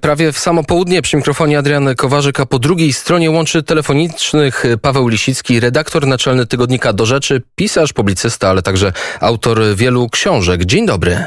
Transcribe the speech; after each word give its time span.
Prawie 0.00 0.32
w 0.32 0.38
samo 0.38 0.64
południe 0.64 1.02
przy 1.02 1.16
mikrofonie 1.16 1.58
Adrian 1.58 1.94
Kowarzyk, 1.96 2.40
a 2.40 2.46
po 2.46 2.58
drugiej 2.58 2.92
stronie 2.92 3.30
łączy 3.30 3.62
telefonicznych 3.62 4.64
Paweł 4.82 5.08
Lisicki, 5.08 5.60
redaktor 5.60 6.06
naczelny 6.06 6.46
tygodnika 6.46 6.92
Do 6.92 7.06
Rzeczy, 7.06 7.42
pisarz, 7.54 7.92
publicysta, 7.92 8.48
ale 8.48 8.62
także 8.62 8.92
autor 9.20 9.60
wielu 9.74 10.08
książek. 10.08 10.64
Dzień 10.64 10.86
dobry. 10.86 11.26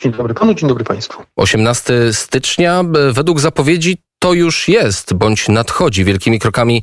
Dzień 0.00 0.12
dobry 0.12 0.34
panu, 0.34 0.54
dzień 0.54 0.68
dobry 0.68 0.84
państwu. 0.84 1.22
18 1.36 2.12
stycznia, 2.12 2.84
według 3.12 3.40
zapowiedzi 3.40 3.96
to 4.18 4.32
już 4.32 4.68
jest, 4.68 5.14
bądź 5.14 5.48
nadchodzi 5.48 6.04
wielkimi 6.04 6.38
krokami 6.38 6.82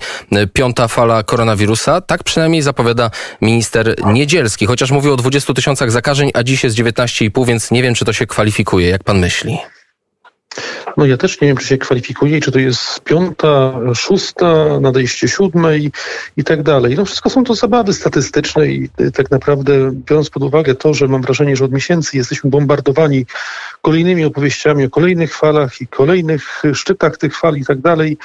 piąta 0.53 0.87
fala 0.87 1.23
koronawirusa. 1.23 2.01
Tak 2.01 2.23
przynajmniej 2.23 2.61
zapowiada 2.61 3.11
minister 3.41 3.95
Niedzielski, 4.05 4.65
chociaż 4.65 4.91
mówił 4.91 5.13
o 5.13 5.17
20 5.17 5.53
tysiącach 5.53 5.91
zakażeń, 5.91 6.31
a 6.33 6.43
dziś 6.43 6.63
jest 6.63 6.75
19,5, 6.75 7.47
więc 7.47 7.71
nie 7.71 7.83
wiem, 7.83 7.95
czy 7.95 8.05
to 8.05 8.13
się 8.13 8.27
kwalifikuje. 8.27 8.89
Jak 8.89 9.03
pan 9.03 9.19
myśli? 9.19 9.57
No 10.97 11.05
ja 11.05 11.17
też 11.17 11.41
nie 11.41 11.47
wiem, 11.47 11.57
czy 11.57 11.67
się 11.67 11.77
kwalifikuje, 11.77 12.41
czy 12.41 12.51
to 12.51 12.59
jest 12.59 13.01
piąta, 13.03 13.73
szósta, 13.95 14.79
nadejście 14.79 15.27
siódmej 15.27 15.91
i 16.37 16.43
tak 16.43 16.63
dalej. 16.63 16.95
No 16.95 17.05
wszystko 17.05 17.29
są 17.29 17.43
to 17.43 17.55
zabawy 17.55 17.93
statystyczne 17.93 18.67
i 18.67 18.89
tak 19.13 19.31
naprawdę 19.31 19.91
biorąc 19.93 20.29
pod 20.29 20.43
uwagę 20.43 20.75
to, 20.75 20.93
że 20.93 21.07
mam 21.07 21.21
wrażenie, 21.21 21.55
że 21.55 21.65
od 21.65 21.71
miesięcy 21.71 22.17
jesteśmy 22.17 22.49
bombardowani 22.49 23.25
kolejnymi 23.81 24.25
opowieściami 24.25 24.85
o 24.85 24.89
kolejnych 24.89 25.35
falach 25.35 25.81
i 25.81 25.87
kolejnych 25.87 26.63
szczytach 26.73 27.17
tych 27.17 27.37
fal 27.37 27.55
i 27.55 27.65
tak 27.65 27.79
dalej, 27.81 28.17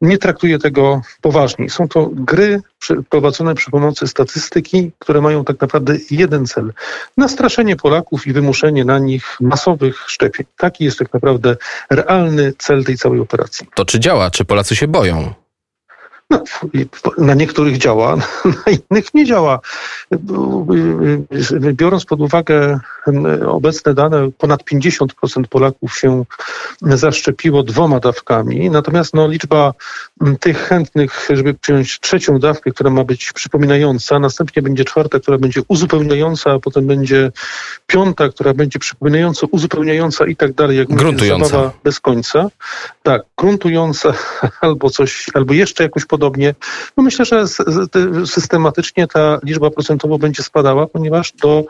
nie 0.00 0.18
traktuję 0.18 0.58
tego 0.58 1.02
poważnie. 1.20 1.70
Są 1.70 1.88
to 1.88 2.10
gry 2.12 2.62
prowadzone 3.10 3.54
przy 3.54 3.70
pomocy 3.70 4.08
statystyki, 4.08 4.90
które 4.98 5.20
mają 5.20 5.44
tak 5.44 5.60
naprawdę 5.60 5.96
jeden 6.10 6.46
cel. 6.46 6.72
Nastraszenie 7.16 7.76
Polaków 7.76 8.26
i 8.26 8.32
wymuszenie 8.32 8.84
na 8.84 8.98
nich 8.98 9.36
masowych 9.40 10.04
szczepień. 10.06 10.46
Taki 10.56 10.84
jest 10.84 10.98
tak 10.98 11.14
naprawdę 11.14 11.56
realny 11.94 12.52
cel 12.58 12.84
tej 12.84 12.96
całej 12.96 13.20
operacji. 13.20 13.66
To 13.74 13.84
czy 13.84 14.00
działa? 14.00 14.30
Czy 14.30 14.44
Polacy 14.44 14.76
się 14.76 14.88
boją? 14.88 15.43
Na 17.18 17.34
niektórych 17.34 17.78
działa, 17.78 18.16
na 18.66 18.72
innych 18.72 19.14
nie 19.14 19.24
działa. 19.24 19.60
Biorąc 21.72 22.04
pod 22.04 22.20
uwagę 22.20 22.80
obecne 23.46 23.94
dane, 23.94 24.30
ponad 24.38 24.62
50% 24.72 25.06
Polaków 25.50 25.98
się 25.98 26.24
zaszczepiło 26.82 27.62
dwoma 27.62 28.00
dawkami, 28.00 28.70
natomiast 28.70 29.14
no, 29.14 29.28
liczba 29.28 29.72
tych 30.40 30.58
chętnych, 30.58 31.28
żeby 31.30 31.54
przyjąć 31.54 32.00
trzecią 32.00 32.38
dawkę, 32.38 32.70
która 32.70 32.90
ma 32.90 33.04
być 33.04 33.32
przypominająca, 33.32 34.18
następnie 34.18 34.62
będzie 34.62 34.84
czwarta, 34.84 35.20
która 35.20 35.38
będzie 35.38 35.60
uzupełniająca, 35.68 36.52
a 36.52 36.58
potem 36.58 36.86
będzie 36.86 37.32
piąta, 37.86 38.28
która 38.28 38.54
będzie 38.54 38.78
przypominająca, 38.78 39.46
uzupełniająca 39.50 40.26
i 40.26 40.36
tak 40.36 40.52
dalej. 40.52 40.78
Jak 40.78 40.88
gruntująca. 40.88 41.70
Bez 41.84 42.00
końca. 42.00 42.48
Tak, 43.02 43.22
gruntująca 43.38 44.12
albo 44.60 44.90
coś, 44.90 45.26
albo 45.34 45.54
jeszcze 45.54 45.82
jakoś 45.82 46.04
podobnie. 46.24 46.54
No 46.96 47.02
myślę, 47.02 47.24
że 47.24 47.44
systematycznie 48.26 49.06
ta 49.06 49.38
liczba 49.42 49.70
procentowo 49.70 50.18
będzie 50.18 50.42
spadała, 50.42 50.86
ponieważ 50.86 51.32
to 51.32 51.64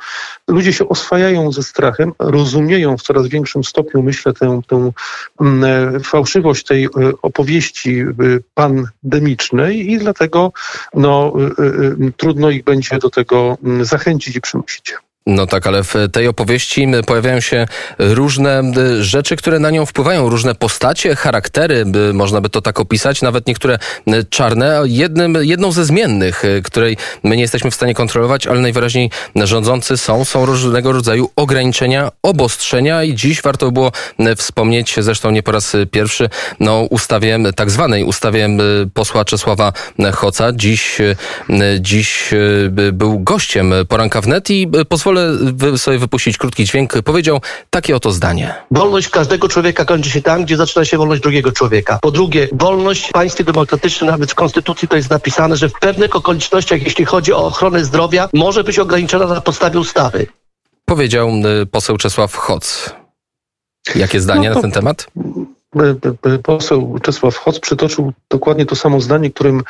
ludzie 0.48 0.72
się 0.72 0.88
oswajają 0.88 1.52
ze 1.52 1.62
strachem, 1.62 2.12
rozumieją 2.18 2.96
w 2.96 3.02
coraz 3.02 3.26
większym 3.26 3.64
stopniu, 3.64 4.02
myślę, 4.02 4.32
tę, 4.32 4.60
tę 4.66 4.90
mm, 5.40 6.00
fałszywość 6.00 6.64
tej 6.64 6.84
e, 6.84 6.88
opowieści 7.22 8.00
e, 8.00 8.06
pandemicznej 8.54 9.90
i 9.90 9.98
dlatego 9.98 10.52
no, 10.94 11.32
e, 11.38 12.10
trudno 12.16 12.50
ich 12.50 12.64
będzie 12.64 12.98
do 12.98 13.10
tego 13.10 13.58
mm, 13.64 13.84
zachęcić 13.84 14.36
i 14.36 14.40
przymusić. 14.40 14.94
No 15.26 15.46
tak, 15.46 15.66
ale 15.66 15.84
w 15.84 15.94
tej 16.12 16.28
opowieści 16.28 16.88
pojawiają 17.06 17.40
się 17.40 17.66
różne 17.98 18.62
rzeczy, 19.00 19.36
które 19.36 19.58
na 19.58 19.70
nią 19.70 19.86
wpływają, 19.86 20.28
różne 20.28 20.54
postacie, 20.54 21.16
charaktery, 21.16 21.84
można 22.12 22.40
by 22.40 22.50
to 22.50 22.60
tak 22.62 22.80
opisać, 22.80 23.22
nawet 23.22 23.46
niektóre 23.46 23.78
czarne. 24.30 24.82
Jednym, 24.84 25.38
jedną 25.40 25.72
ze 25.72 25.84
zmiennych, 25.84 26.42
której 26.64 26.96
my 27.22 27.36
nie 27.36 27.42
jesteśmy 27.42 27.70
w 27.70 27.74
stanie 27.74 27.94
kontrolować, 27.94 28.46
ale 28.46 28.60
najwyraźniej 28.60 29.10
rządzący 29.36 29.96
są, 29.96 30.24
są 30.24 30.46
różnego 30.46 30.92
rodzaju 30.92 31.30
ograniczenia, 31.36 32.10
obostrzenia 32.22 33.04
i 33.04 33.14
dziś 33.14 33.42
warto 33.42 33.70
było 33.70 33.92
wspomnieć, 34.36 34.94
zresztą 34.98 35.30
nie 35.30 35.42
po 35.42 35.52
raz 35.52 35.76
pierwszy, 35.90 36.28
no 36.60 36.80
ustawie, 36.80 37.38
tak 37.56 37.70
zwanej 37.70 38.04
ustawie 38.04 38.48
posła 38.94 39.24
Czesława 39.24 39.72
Hoca. 40.12 40.52
Dziś, 40.52 40.98
dziś 41.80 42.30
był 42.92 43.20
gościem 43.20 43.74
poranka 43.88 44.20
wnet 44.20 44.50
i 44.50 44.68
pozwolę 44.88 45.13
pozwolę 45.14 45.78
sobie 45.78 45.98
wypuścić 45.98 46.38
krótki 46.38 46.64
dźwięk. 46.64 47.02
Powiedział 47.04 47.40
takie 47.70 47.96
oto 47.96 48.10
zdanie. 48.10 48.54
Wolność 48.70 49.08
każdego 49.08 49.48
człowieka 49.48 49.84
kończy 49.84 50.10
się 50.10 50.22
tam, 50.22 50.44
gdzie 50.44 50.56
zaczyna 50.56 50.84
się 50.84 50.98
wolność 50.98 51.22
drugiego 51.22 51.52
człowieka. 51.52 51.98
Po 52.02 52.10
drugie, 52.10 52.48
wolność 52.52 53.08
w 53.08 53.12
państwie 53.12 53.44
demokratycznym, 53.44 54.10
nawet 54.10 54.32
w 54.32 54.34
konstytucji 54.34 54.88
to 54.88 54.96
jest 54.96 55.10
napisane, 55.10 55.56
że 55.56 55.68
w 55.68 55.72
pewnych 55.72 56.16
okolicznościach, 56.16 56.82
jeśli 56.82 57.04
chodzi 57.04 57.32
o 57.32 57.46
ochronę 57.46 57.84
zdrowia, 57.84 58.28
może 58.32 58.64
być 58.64 58.78
ograniczona 58.78 59.26
na 59.26 59.40
podstawie 59.40 59.80
ustawy. 59.80 60.26
Powiedział 60.84 61.30
y, 61.62 61.66
poseł 61.66 61.96
Czesław 61.96 62.34
Hoc. 62.34 62.90
Jakie 63.94 64.20
zdanie 64.20 64.48
no 64.48 64.54
to... 64.54 64.58
na 64.58 64.62
ten 64.62 64.72
temat? 64.72 65.06
Poseł 66.42 66.98
Czesław 67.02 67.36
Hoc 67.36 67.60
przytoczył 67.60 68.12
dokładnie 68.30 68.66
to 68.66 68.76
samo 68.76 69.00
zdanie, 69.00 69.30
którym 69.30 69.62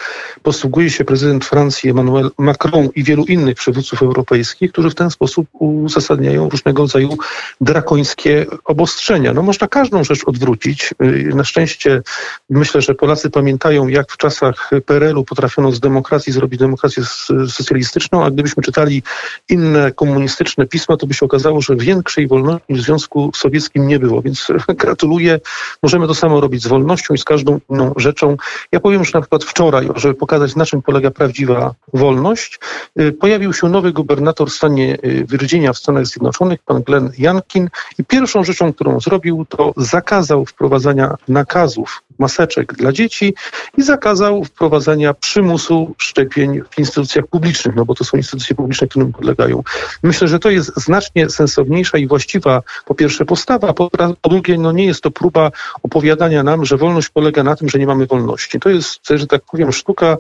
posługuje 0.43 0.91
się 0.91 1.05
prezydent 1.05 1.45
Francji 1.45 1.91
Emmanuel 1.91 2.31
Macron 2.39 2.89
i 2.95 3.05
wielu 3.05 3.25
innych 3.25 3.57
przywódców 3.57 4.03
europejskich, 4.03 4.73
którzy 4.73 4.91
w 4.91 4.95
ten 4.95 5.11
sposób 5.11 5.47
uzasadniają 5.53 6.49
różnego 6.49 6.83
rodzaju 6.83 7.17
drakońskie 7.61 8.47
obostrzenia. 8.65 9.33
No 9.33 9.43
można 9.43 9.69
każdą 9.69 10.05
rzecz 10.05 10.25
odwrócić. 10.27 10.95
Na 11.35 11.45
szczęście 11.45 12.03
myślę, 12.51 12.83
że 12.83 12.95
Polacy 12.95 13.31
pamiętają, 13.31 13.89
jak 13.89 14.13
w 14.13 14.17
czasach 14.17 14.71
PRL-u 14.87 15.25
potrafiono 15.25 15.73
z 15.73 15.81
demokracji 15.81 16.33
zrobić 16.33 16.61
demokrację 16.61 17.03
socjalistyczną, 17.49 18.25
a 18.25 18.31
gdybyśmy 18.31 18.63
czytali 18.63 19.03
inne 19.49 19.93
komunistyczne 19.93 20.67
pisma, 20.67 20.97
to 20.97 21.07
by 21.07 21.15
się 21.15 21.27
okazało, 21.27 21.61
że 21.61 21.77
większej 21.77 22.27
wolności 22.27 22.75
w 22.75 22.81
Związku 22.81 23.31
Sowieckim 23.35 23.87
nie 23.87 23.99
było. 23.99 24.23
Więc 24.23 24.47
gratuluję. 24.83 25.41
Może 25.83 25.94
Możemy 25.95 26.09
to 26.09 26.15
samo 26.15 26.41
robić 26.41 26.63
z 26.63 26.67
wolnością 26.67 27.15
i 27.15 27.19
z 27.19 27.25
każdą 27.25 27.61
inną 27.71 27.93
rzeczą. 27.97 28.37
Ja 28.73 28.81
powiem 28.81 28.99
już 28.99 29.13
na 29.13 29.21
przykład 29.21 29.45
wczoraj, 29.45 29.89
żeby 29.97 30.15
pokazać 30.15 30.57
na 30.57 30.67
czym 30.67 30.83
polega 30.83 31.11
prawdziwa 31.11 31.75
wolność, 31.93 32.61
y, 33.01 33.13
pojawił 33.13 33.53
się 33.53 33.69
nowy 33.69 33.93
gubernator 33.93 34.51
w 34.51 34.55
stanie 34.55 34.99
y, 35.05 35.25
Virginia 35.29 35.73
w 35.73 35.79
Stanach 35.79 36.07
Zjednoczonych, 36.07 36.63
pan 36.63 36.83
Glenn 36.83 37.13
Youngkin 37.19 37.69
i 37.99 38.05
pierwszą 38.05 38.45
rzeczą, 38.45 38.73
którą 38.73 39.01
zrobił, 39.01 39.47
to 39.49 39.73
zakazał 39.77 40.47
wprowadzania 40.47 41.15
nakazów 41.29 42.03
maseczek 42.19 42.73
dla 42.73 42.93
dzieci 42.93 43.35
i 43.79 43.83
zakazał 43.83 44.45
wprowadzania 44.45 45.15
przymusu 45.15 45.95
szczepień 45.99 46.61
w 46.71 46.79
instytucjach 46.79 47.27
publicznych, 47.27 47.77
no 47.77 47.85
bo 47.85 47.95
to 47.95 48.05
są 48.05 48.17
instytucje 48.17 48.57
publiczne, 48.57 48.87
którym 48.89 49.13
podlegają. 49.13 49.63
Myślę, 50.03 50.29
że 50.29 50.39
to 50.39 50.51
jest 50.51 50.73
znacznie 50.77 51.31
sensowniejsza 51.31 51.99
i 51.99 52.07
właściwa 52.07 52.63
po 52.85 52.95
pierwsze 52.95 53.25
postawa, 53.25 53.73
po, 53.73 53.91
po 54.21 54.29
drugie 54.29 54.59
no 54.59 54.73
nie 54.73 54.85
jest 54.85 55.01
to 55.01 55.11
próba 55.11 55.51
opowiadania 55.85 56.43
nam, 56.43 56.65
że 56.65 56.77
wolność 56.77 57.09
polega 57.09 57.43
na 57.43 57.57
tym, 57.57 57.69
że 57.69 57.79
nie 57.79 57.87
mamy 57.87 58.07
wolności. 58.07 58.61
To 58.61 58.69
jest, 58.69 59.09
że 59.11 59.27
tak 59.27 59.43
powiem, 59.51 59.73
sztuka, 59.73 60.17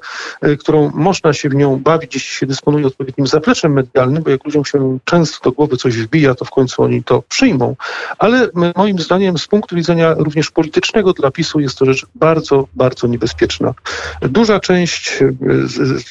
y, 0.46 0.56
którą 0.56 0.90
można 0.94 1.32
się 1.32 1.48
w 1.48 1.54
nią 1.54 1.76
bawić, 1.76 2.14
jeśli 2.14 2.30
się 2.30 2.46
dysponuje 2.46 2.86
odpowiednim 2.86 3.26
zapleczem 3.26 3.72
medialnym, 3.72 4.22
bo 4.22 4.30
jak 4.30 4.44
ludziom 4.44 4.64
się 4.64 4.98
często 5.04 5.50
do 5.50 5.52
głowy 5.52 5.76
coś 5.76 5.96
wbija, 5.96 6.34
to 6.34 6.44
w 6.44 6.50
końcu 6.50 6.82
oni 6.82 7.04
to 7.04 7.22
przyjmą. 7.28 7.76
Ale 8.18 8.48
moim 8.76 8.98
zdaniem 8.98 9.38
z 9.38 9.46
punktu 9.46 9.76
widzenia 9.76 10.14
również 10.18 10.50
politycznego 10.50 11.12
dla 11.12 11.30
PiSu 11.30 11.60
jest 11.60 11.78
to 11.78 11.84
rzecz 11.84 12.06
bardzo, 12.14 12.68
bardzo 12.74 13.06
niebezpieczna. 13.06 13.74
Duża 14.20 14.60
część, 14.60 15.22
y, 15.22 15.34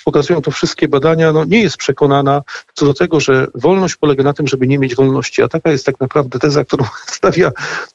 pokazują 0.06 0.42
to 0.42 0.52
wszystkie 0.52 0.88
badania, 0.88 1.31
no 1.31 1.46
nie 1.46 1.62
jest 1.62 1.78
przekonana 1.78 2.42
co 2.74 2.86
do 2.86 2.94
tego, 2.94 3.19
że 3.19 3.47
wolność 3.56 3.96
polega 3.96 4.24
na 4.24 4.34
tym, 4.34 4.47
żeby 4.47 4.68
nie 4.68 4.80
mieć 4.80 4.96
wolności. 4.96 5.42
A 5.42 5.47
taka 5.47 5.72
jest 5.72 5.86
tak 5.86 6.00
naprawdę 6.00 6.40
teza, 6.40 6.66
którą 6.66 6.86
stawia 7.18 7.52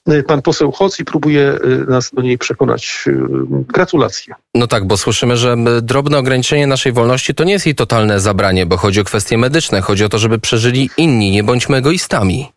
y, 0.09 0.23
pan 0.23 0.43
poseł 0.43 0.73
Hoc 0.73 1.01
i 1.01 1.05
próbuje 1.05 1.48
Y, 1.49 1.87
nas 1.89 2.11
do 2.13 2.23
niej 2.23 2.39
przekonać. 2.39 3.05
Y, 3.07 3.13
gratulacje. 3.51 4.35
No 4.55 4.67
tak, 4.67 4.87
bo 4.87 4.97
słyszymy, 4.97 5.37
że 5.37 5.57
drobne 5.83 6.19
ograniczenie 6.19 6.67
naszej 6.67 6.93
wolności 6.93 7.35
to 7.35 7.45
nie 7.45 7.53
jest 7.53 7.67
jej 7.67 7.75
totalne 7.75 8.21
zabranie, 8.21 8.67
bo 8.67 8.77
chodzi 8.77 9.01
o 9.01 9.05
kwestie 9.05 9.39
medyczne, 9.39 9.81
chodzi 9.81 10.05
o 10.05 10.09
to, 10.09 10.19
żeby 10.19 10.39
przeżyli 10.39 10.91
inni, 10.97 11.31
nie 11.31 11.45
bądźmy 11.45 11.77
egoistami. 11.77 12.53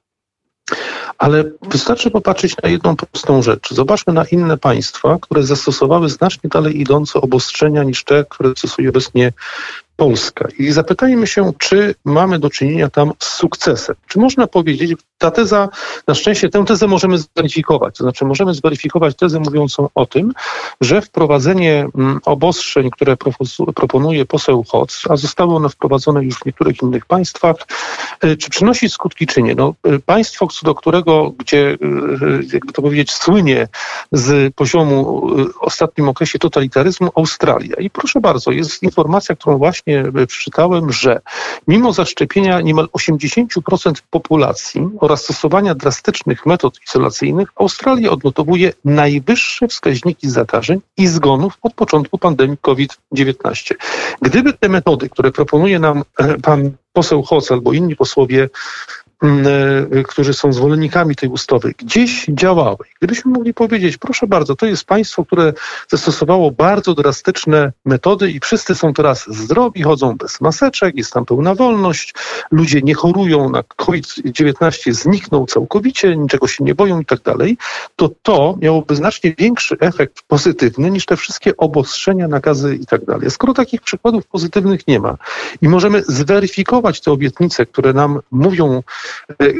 Ale 1.18 1.44
wystarczy 1.62 2.12
popatrzeć 2.12 2.56
na 2.64 2.70
jedną 2.70 2.96
prostą 2.96 3.42
rzecz. 3.42 3.74
Zobaczmy 3.74 4.14
na 4.14 4.26
inne 4.26 4.58
państwa, 4.58 5.18
które 5.22 5.44
zastosowały 5.44 6.10
znacznie 6.10 6.50
dalej 6.50 6.82
idące 6.82 7.22
obostrzenia 7.22 7.84
niż 7.84 8.04
te, 8.04 8.26
które 8.30 8.50
stosuje 8.56 8.90
obecnie 8.90 9.34
Polska. 10.02 10.48
I 10.60 10.72
zapytajmy 10.72 11.28
się, 11.28 11.54
czy 11.58 11.96
mamy 12.06 12.40
do 12.40 12.50
czynienia 12.50 12.90
tam 12.90 13.12
z 13.20 13.28
sukcesem. 13.28 13.96
Czy 14.08 14.20
można 14.20 14.48
powiedzieć, 14.48 14.94
ta 15.18 15.32
teza, 15.32 15.70
na 16.08 16.16
szczęście 16.16 16.50
tę 16.50 16.66
tezę 16.66 16.88
możemy 16.88 17.18
zweryfikować. 17.18 17.98
To 17.98 18.04
znaczy 18.04 18.26
możemy 18.26 18.54
zweryfikować 18.54 19.16
tezę 19.16 19.40
mówiącą 19.40 19.90
o 19.96 20.06
tym, 20.06 20.34
że 20.82 21.02
wprowadzenie 21.02 21.88
mm, 21.96 22.20
obostrzeń, 22.26 22.90
które 22.90 23.18
proponuje 23.76 24.26
poseł 24.26 24.64
Hoc, 24.64 25.02
a 25.10 25.16
zostały 25.16 25.56
one 25.56 25.70
wprowadzone 25.70 26.24
już 26.24 26.36
w 26.36 26.46
niektórych 26.46 26.82
innych 26.82 27.06
państwach, 27.06 27.56
y, 28.24 28.38
czy 28.38 28.50
przynosi 28.50 28.90
skutki, 28.90 29.28
czy 29.28 29.42
nie. 29.42 29.56
No, 29.56 29.74
y, 29.88 30.00
państwo, 30.00 30.48
do 30.64 30.76
którego, 30.76 31.32
gdzie, 31.38 31.58
y, 31.58 31.78
jakby 32.54 32.74
to 32.74 32.82
powiedzieć, 32.82 33.12
słynie 33.12 33.68
z 34.12 34.56
poziomu 34.56 35.28
ostatnim 35.60 36.10
okresie 36.10 36.40
totalitaryzmu 36.40 37.12
Australia. 37.16 37.76
I 37.76 37.90
proszę 37.90 38.20
bardzo, 38.20 38.52
jest 38.52 38.84
informacja, 38.84 39.36
którą 39.36 39.58
właśnie 39.58 39.91
przeczytałem, 40.28 40.92
że 40.92 41.22
mimo 41.68 41.94
zaszczepienia 41.94 42.62
niemal 42.62 42.86
80% 42.86 43.94
populacji 44.10 44.90
oraz 45.00 45.24
stosowania 45.24 45.76
drastycznych 45.76 46.46
metod 46.46 46.80
izolacyjnych, 46.88 47.50
Australia 47.56 48.12
odnotowuje 48.12 48.74
najwyższe 48.86 49.68
wskaźniki 49.68 50.30
zakażeń 50.30 50.82
i 50.98 51.08
zgonów 51.08 51.58
od 51.62 51.74
początku 51.74 52.18
pandemii 52.18 52.58
COVID-19. 52.62 53.76
Gdyby 54.22 54.54
te 54.54 54.70
metody, 54.70 55.10
które 55.10 55.32
proponuje 55.32 55.80
nam 55.80 56.04
pan 56.44 56.72
poseł 56.94 57.24
Hoc 57.24 57.52
albo 57.52 57.74
inni 57.74 57.96
posłowie 57.96 58.50
którzy 60.08 60.34
są 60.34 60.54
zwolennikami 60.54 61.16
tej 61.16 61.30
ustawy, 61.30 61.74
gdzieś 61.78 62.26
działały. 62.30 62.78
Gdybyśmy 62.98 63.32
mogli 63.32 63.54
powiedzieć, 63.54 63.98
proszę 63.98 64.28
bardzo, 64.28 64.56
to 64.56 64.66
jest 64.66 64.84
państwo, 64.84 65.26
które 65.26 65.54
zastosowało 65.90 66.52
bardzo 66.52 66.94
drastyczne 66.94 67.72
metody 67.86 68.32
i 68.32 68.40
wszyscy 68.40 68.76
są 68.76 68.94
teraz 68.94 69.26
zdrowi, 69.28 69.84
chodzą 69.84 70.18
bez 70.18 70.42
maseczek, 70.42 70.96
jest 70.98 71.14
tam 71.14 71.26
pełna 71.26 71.56
wolność, 71.56 72.14
ludzie 72.52 72.82
nie 72.82 72.94
chorują 72.94 73.50
na 73.50 73.64
COVID-19, 73.64 74.94
znikną 74.94 75.46
całkowicie, 75.46 76.18
niczego 76.18 76.48
się 76.48 76.64
nie 76.64 76.76
boją 76.76 77.00
i 77.00 77.06
tak 77.06 77.22
dalej, 77.22 77.58
to 77.96 78.10
to 78.22 78.58
miałoby 78.62 78.96
znacznie 78.96 79.34
większy 79.38 79.78
efekt 79.80 80.22
pozytywny 80.28 80.92
niż 80.92 81.06
te 81.06 81.18
wszystkie 81.18 81.58
obostrzenia, 81.58 82.28
nakazy 82.28 82.76
i 82.76 82.86
tak 82.86 83.06
dalej. 83.06 83.32
Skoro 83.32 83.54
takich 83.54 83.82
przykładów 83.82 84.28
pozytywnych 84.28 84.88
nie 84.88 85.00
ma 85.00 85.18
i 85.62 85.70
możemy 85.70 86.04
zweryfikować 86.08 87.02
te 87.02 87.12
obietnice, 87.12 87.66
które 87.66 87.94
nam 87.94 88.20
mówią 88.32 88.82
E, 89.11 89.11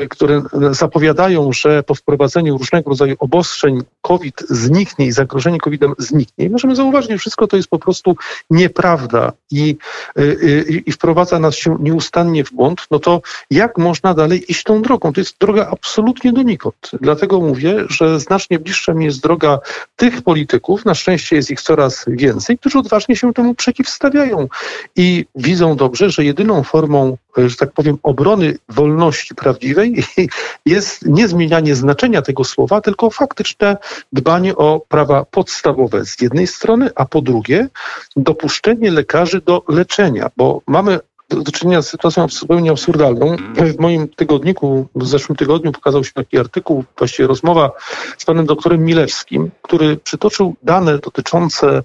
które 0.10 0.42
zapowiadają, 0.72 1.54
że 1.54 1.84
po 1.84 1.96
wprowadzeniu 1.96 2.58
różnego 2.58 2.90
rodzaju 2.90 3.16
obostrzeń 3.20 3.82
COVID 4.02 4.44
zniknie 4.50 5.06
i 5.06 5.12
zagrożenie 5.12 5.60
COVID-em 5.60 5.94
zniknie. 5.98 6.50
Możemy 6.50 6.76
zauważyć, 6.76 7.12
że 7.12 7.18
wszystko 7.18 7.48
to 7.48 7.58
jest 7.58 7.70
po 7.70 7.80
prostu 7.80 8.16
nieprawda 8.50 9.32
i, 9.52 9.62
i, 9.62 9.78
e, 10.18 10.22
e, 10.22 10.62
i 10.86 10.92
wprowadza 10.92 11.40
nas 11.40 11.56
się 11.56 11.78
nieustannie 11.80 12.44
w 12.44 12.52
błąd, 12.52 12.82
no 12.92 13.00
to 13.00 13.22
jak 13.50 13.78
można 13.78 14.14
dalej 14.14 14.52
iść 14.52 14.64
tą 14.64 14.82
drogą? 14.82 15.14
To 15.14 15.22
jest 15.22 15.36
droga 15.40 15.70
absolutnie 15.72 16.34
donikąd. 16.34 16.92
Dlatego 17.02 17.40
mówię, 17.40 17.86
że 17.90 18.20
znacznie 18.20 18.60
bliższa 18.60 18.94
mi 18.94 19.06
jest 19.06 19.22
droga 19.22 19.60
tych 19.96 20.22
polityków, 20.22 20.86
na 20.86 20.96
szczęście 20.96 21.36
jest 21.36 21.52
ich 21.52 21.62
coraz 21.62 22.06
więcej, 22.08 22.58
którzy 22.58 22.80
odważnie 22.80 23.16
się 23.16 23.34
temu 23.34 23.56
przeciwstawiają 23.56 24.48
i 24.96 25.26
widzą 25.36 25.76
dobrze, 25.76 26.10
że 26.10 26.24
jedyną 26.24 26.64
formą 26.64 27.18
że 27.38 27.56
tak 27.56 27.72
powiem, 27.72 27.98
obrony 28.04 28.58
wolności 28.70 29.36
prawdziwej 29.36 30.04
jest 30.66 31.06
nie 31.06 31.28
zmienianie 31.28 31.76
znaczenia 31.76 32.22
tego 32.22 32.44
słowa, 32.44 32.82
tylko 32.82 33.10
faktyczne 33.10 33.78
dbanie 34.14 34.56
o 34.56 34.82
prawa 34.88 35.26
podstawowe 35.26 36.06
z 36.06 36.22
jednej 36.22 36.48
strony, 36.48 36.90
a 36.96 37.06
po 37.06 37.22
drugie 37.22 37.68
dopuszczenie 38.16 38.92
lekarzy 38.92 39.42
do 39.42 39.64
leczenia, 39.68 40.30
bo 40.38 40.62
mamy 40.68 41.00
do 41.30 41.52
czynienia 41.52 41.82
z 41.82 41.90
sytuacją 41.90 42.28
zupełnie 42.30 42.72
absurdalną. 42.72 43.36
W 43.56 43.80
moim 43.80 44.08
tygodniku, 44.08 44.88
w 44.96 45.08
zeszłym 45.08 45.36
tygodniu 45.36 45.72
pokazał 45.72 46.04
się 46.04 46.12
taki 46.14 46.38
artykuł, 46.38 46.84
właściwie 46.98 47.28
rozmowa 47.28 47.72
z 48.18 48.26
panem 48.26 48.46
doktorem 48.46 48.86
Milewskim, 48.86 49.52
który 49.62 49.98
przytoczył 49.98 50.56
dane 50.64 50.98
dotyczące 50.98 51.82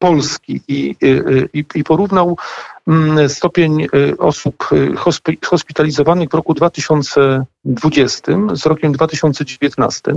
Polski 0.00 0.60
i, 0.68 0.96
i, 1.52 1.64
i 1.74 1.84
porównał 1.84 2.36
mm, 2.88 3.28
stopień 3.28 3.82
y, 3.82 4.18
osób 4.18 4.68
y, 4.72 4.92
hospitalizowanych 5.44 6.28
w 6.28 6.34
roku 6.34 6.54
2020 6.54 8.32
z 8.52 8.66
rokiem 8.66 8.92
2019. 8.92 10.12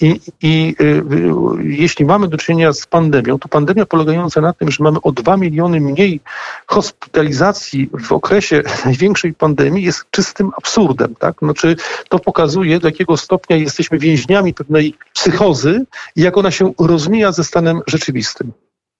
I, 0.00 0.20
i 0.42 0.76
y, 0.80 1.02
jeśli 1.62 2.04
mamy 2.04 2.28
do 2.28 2.36
czynienia 2.36 2.72
z 2.72 2.86
pandemią, 2.86 3.38
to 3.38 3.48
pandemia 3.48 3.86
polegająca 3.86 4.40
na 4.40 4.52
tym, 4.52 4.70
że 4.70 4.84
mamy 4.84 4.98
o 5.02 5.12
2 5.12 5.36
miliony 5.36 5.80
mniej 5.80 6.20
hospitalizacji 6.66 7.90
w 8.00 8.12
okresie 8.12 8.62
największej 8.84 9.34
pandemii 9.34 9.84
jest 9.84 10.04
czystym 10.10 10.50
absurdem. 10.58 11.14
Tak? 11.14 11.36
Znaczy, 11.42 11.76
to 12.08 12.18
pokazuje, 12.18 12.80
do 12.80 12.88
jakiego 12.88 13.16
stopnia 13.16 13.56
jesteśmy 13.56 13.98
więźniami 13.98 14.54
pewnej 14.54 14.94
psychozy 15.12 15.84
i 16.16 16.22
jak 16.22 16.36
ona 16.36 16.50
się 16.50 16.72
rozmija 16.78 17.32
ze 17.32 17.44
stanem 17.44 17.80
rzeczywistym. 17.86 18.52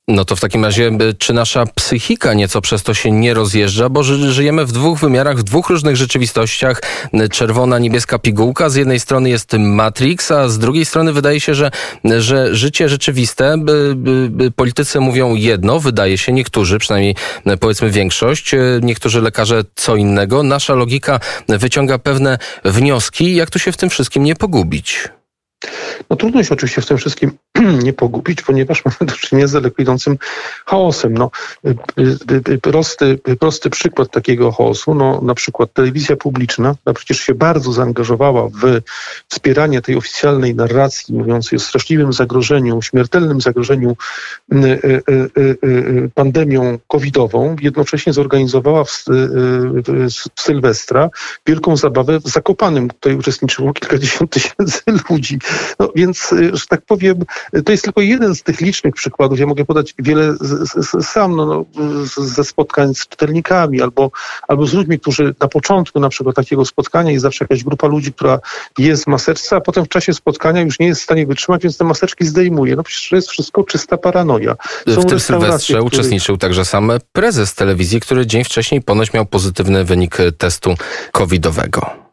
No 0.08 0.24
to 0.24 0.36
w 0.36 0.40
takim 0.40 0.64
razie, 0.64 0.90
czy 1.18 1.32
nasza 1.32 1.66
psychika 1.74 2.34
nieco 2.34 2.60
przez 2.60 2.82
to 2.82 2.94
się 2.94 3.10
nie 3.10 3.34
rozjeżdża, 3.34 3.88
bo 3.88 4.02
żyjemy 4.02 4.66
w 4.66 4.72
dwóch 4.72 4.98
wymiarach, 4.98 5.38
w 5.38 5.42
dwóch 5.42 5.68
różnych 5.68 5.96
rzeczywistościach. 5.96 6.82
Czerwona, 7.30 7.78
niebieska 7.78 8.18
pigułka. 8.18 8.68
Z 8.68 8.74
jednej 8.74 9.00
strony 9.00 9.28
jest 9.28 9.52
Matrix, 9.58 10.30
a 10.30 10.48
z 10.48 10.58
drugiej 10.58 10.84
strony 10.84 11.12
wydaje 11.12 11.40
się, 11.40 11.54
że, 11.54 11.70
że 12.18 12.54
życie 12.54 12.88
rzeczywiste, 12.88 13.58
by, 13.58 13.94
by, 13.96 14.28
by 14.30 14.50
politycy 14.50 15.00
mówią 15.00 15.34
jedno, 15.34 15.80
wydaje 15.80 16.18
się, 16.18 16.32
niektórzy, 16.32 16.78
przynajmniej 16.78 17.14
powiedzmy 17.60 17.90
większość, 17.90 18.50
niektórzy 18.82 19.22
lekarze 19.22 19.64
co 19.74 19.96
innego. 19.96 20.42
Nasza 20.42 20.74
logika 20.74 21.20
wyciąga 21.48 21.98
pewne 21.98 22.38
wnioski. 22.64 23.34
Jak 23.34 23.50
tu 23.50 23.58
się 23.58 23.72
w 23.72 23.76
tym 23.76 23.90
wszystkim 23.90 24.24
nie 24.24 24.36
pogubić? 24.36 25.08
No 26.10 26.16
trudno 26.16 26.42
się 26.44 26.54
oczywiście 26.54 26.82
w 26.82 26.86
tym 26.86 26.98
wszystkim 26.98 27.32
nie 27.84 27.92
pogubić, 27.92 28.42
ponieważ 28.42 28.84
mamy 28.84 28.96
do 29.00 29.14
czynienia 29.14 29.46
z 29.46 29.52
daleko 29.52 29.82
idącym 29.82 30.18
chaosem. 30.66 31.14
No, 31.14 31.30
y, 31.66 31.76
y, 32.00 32.52
y, 32.52 32.58
prosty, 32.58 33.18
prosty 33.40 33.70
przykład 33.70 34.10
takiego 34.10 34.52
chaosu, 34.52 34.94
no, 34.94 35.20
na 35.20 35.34
przykład 35.34 35.72
telewizja 35.72 36.16
publiczna, 36.16 36.74
która 36.80 36.94
przecież 36.94 37.20
się 37.20 37.34
bardzo 37.34 37.72
zaangażowała 37.72 38.48
w 38.48 38.80
wspieranie 39.28 39.82
tej 39.82 39.96
oficjalnej 39.96 40.54
narracji 40.54 41.14
mówiącej 41.14 41.56
o 41.56 41.60
straszliwym 41.60 42.12
zagrożeniu, 42.12 42.82
śmiertelnym 42.82 43.40
zagrożeniu 43.40 43.96
pandemią 46.14 46.78
covidową, 46.86 47.56
jednocześnie 47.60 48.12
zorganizowała 48.12 48.84
w, 48.84 49.04
w 49.06 50.40
Sylwestra 50.40 51.10
wielką 51.46 51.76
zabawę 51.76 52.20
w 52.20 52.28
Zakopanym, 52.28 52.88
w 52.88 52.94
której 52.94 53.18
uczestniczyło 53.18 53.72
kilkadziesiąt 53.72 54.30
tysięcy 54.30 54.82
ludzi. 55.10 55.38
No 55.80 55.92
więc, 55.94 56.32
y, 56.32 56.56
że 56.56 56.66
tak 56.68 56.80
powiem, 56.80 57.24
to 57.64 57.72
jest 57.72 57.84
tylko 57.84 58.00
jeden 58.00 58.34
z 58.34 58.42
tych 58.42 58.60
licznych 58.60 58.94
przykładów. 58.94 59.38
Ja 59.38 59.46
mogę 59.46 59.64
podać 59.64 59.94
wiele 59.98 60.32
z, 60.40 60.70
z, 60.70 61.06
sam 61.06 61.36
no, 61.36 61.46
no, 61.46 61.64
ze 62.16 62.44
spotkań 62.44 62.94
z 62.94 63.08
czytelnikami 63.08 63.82
albo, 63.82 64.10
albo 64.48 64.66
z 64.66 64.74
ludźmi, 64.74 65.00
którzy 65.00 65.34
na 65.40 65.48
początku 65.48 66.00
na 66.00 66.08
przykład 66.08 66.36
takiego 66.36 66.64
spotkania 66.64 67.10
jest 67.10 67.22
zawsze 67.22 67.44
jakaś 67.44 67.64
grupa 67.64 67.86
ludzi, 67.86 68.12
która 68.12 68.38
jest 68.78 69.04
w 69.04 69.06
maseczce, 69.06 69.56
a 69.56 69.60
potem 69.60 69.84
w 69.84 69.88
czasie 69.88 70.14
spotkania 70.14 70.60
już 70.60 70.78
nie 70.78 70.86
jest 70.86 71.00
w 71.00 71.04
stanie 71.04 71.26
wytrzymać, 71.26 71.62
więc 71.62 71.76
te 71.76 71.84
maseczki 71.84 72.26
zdejmuje. 72.26 72.76
No 72.76 72.82
przecież 72.82 73.08
to 73.08 73.16
jest 73.16 73.28
wszystko 73.28 73.64
czysta 73.64 73.96
paranoja. 73.96 74.56
Są 74.94 75.00
w 75.00 75.06
tym 75.06 75.20
Sylwestrze 75.20 75.74
których... 75.74 75.92
uczestniczył 75.92 76.36
także 76.36 76.64
sam 76.64 76.92
prezes 77.12 77.54
telewizji, 77.54 78.00
który 78.00 78.26
dzień 78.26 78.44
wcześniej 78.44 78.82
ponoć 78.82 79.12
miał 79.12 79.26
pozytywny 79.26 79.84
wynik 79.84 80.18
testu 80.38 80.74
covidowego. 81.12 82.05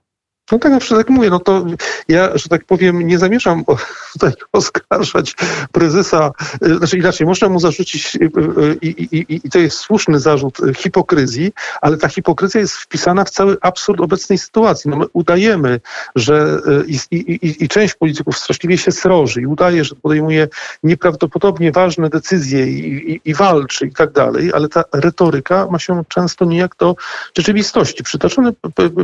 No 0.51 0.59
tak, 0.59 0.79
przykład 0.79 0.99
tak 0.99 1.09
mówię, 1.09 1.29
no 1.29 1.39
to 1.39 1.65
ja, 2.07 2.37
że 2.37 2.49
tak 2.49 2.65
powiem, 2.65 3.07
nie 3.07 3.19
zamierzam 3.19 3.63
tutaj 4.13 4.31
oskarżać 4.51 5.35
prezesa, 5.71 6.31
y, 6.65 6.77
znaczy 6.77 6.97
inaczej, 6.97 7.27
można 7.27 7.49
mu 7.49 7.59
zarzucić 7.59 8.15
y, 8.15 8.19
y, 8.19 8.77
i, 8.81 8.87
i, 8.87 9.17
i, 9.33 9.41
i 9.43 9.49
to 9.49 9.59
jest 9.59 9.77
słuszny 9.77 10.19
zarzut 10.19 10.57
hipokryzji, 10.77 11.51
ale 11.81 11.97
ta 11.97 12.07
hipokryzja 12.07 12.61
jest 12.61 12.75
wpisana 12.75 13.23
w 13.23 13.29
cały 13.29 13.57
absurd 13.61 14.01
obecnej 14.01 14.37
sytuacji. 14.37 14.89
No 14.91 14.97
my 14.97 15.05
udajemy, 15.13 15.79
że 16.15 16.61
i, 16.87 16.99
i, 17.11 17.63
i 17.63 17.69
część 17.69 17.95
polityków 17.95 18.37
straszliwie 18.37 18.77
się 18.77 18.91
sroży 18.91 19.41
i 19.41 19.45
udaje, 19.45 19.83
że 19.83 19.95
podejmuje 19.95 20.47
nieprawdopodobnie 20.83 21.71
ważne 21.71 22.09
decyzje 22.09 22.67
i, 22.67 23.21
i 23.25 23.33
walczy 23.33 23.87
i 23.87 23.91
tak 23.91 24.11
dalej, 24.11 24.51
ale 24.53 24.69
ta 24.69 24.83
retoryka 24.93 25.67
ma 25.71 25.79
się 25.79 26.03
często 26.07 26.45
nijak 26.45 26.75
do 26.79 26.95
rzeczywistości. 27.37 28.03
Przytoczony, 28.03 28.53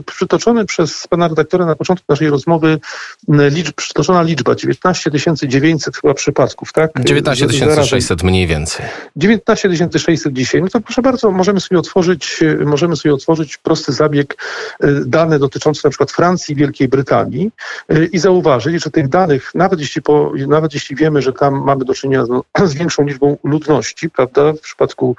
przytoczony 0.05 0.65
przez 0.65 1.07
pana 1.07 1.28
redaktora 1.29 1.65
na 1.65 1.75
początku 1.75 2.05
naszej 2.09 2.29
rozmowy 2.29 2.79
liczb, 3.27 3.75
przytoczona 3.75 4.21
liczba 4.21 4.55
19 4.55 5.11
900 5.47 5.97
chyba 5.97 6.13
przypadków, 6.13 6.73
tak? 6.73 6.91
19 7.05 7.47
600 7.85 8.23
mniej 8.23 8.47
więcej. 8.47 8.85
19 9.15 9.69
600 9.99 10.33
dzisiaj. 10.33 10.61
No 10.61 10.67
to 10.67 10.81
proszę 10.81 11.01
bardzo, 11.01 11.31
możemy 11.31 11.59
sobie 11.59 11.79
otworzyć, 11.79 12.39
możemy 12.65 12.95
sobie 12.95 13.13
otworzyć 13.13 13.57
prosty 13.57 13.93
zabieg 13.93 14.37
dane 15.05 15.39
dotyczące 15.39 15.81
na 15.83 15.89
przykład 15.89 16.11
Francji 16.11 16.53
i 16.53 16.55
Wielkiej 16.55 16.87
Brytanii 16.87 17.51
i 18.11 18.19
zauważyć, 18.19 18.83
że 18.83 18.91
tych 18.91 19.09
danych, 19.09 19.51
nawet 19.55 19.79
jeśli, 19.79 20.01
po, 20.01 20.31
nawet 20.47 20.73
jeśli 20.73 20.95
wiemy, 20.95 21.21
że 21.21 21.33
tam 21.33 21.63
mamy 21.63 21.85
do 21.85 21.93
czynienia 21.93 22.25
z, 22.25 22.29
z 22.69 22.73
większą 22.73 23.05
liczbą 23.05 23.37
ludności, 23.43 24.09
prawda, 24.09 24.53
w 24.53 24.59
przypadku 24.59 25.15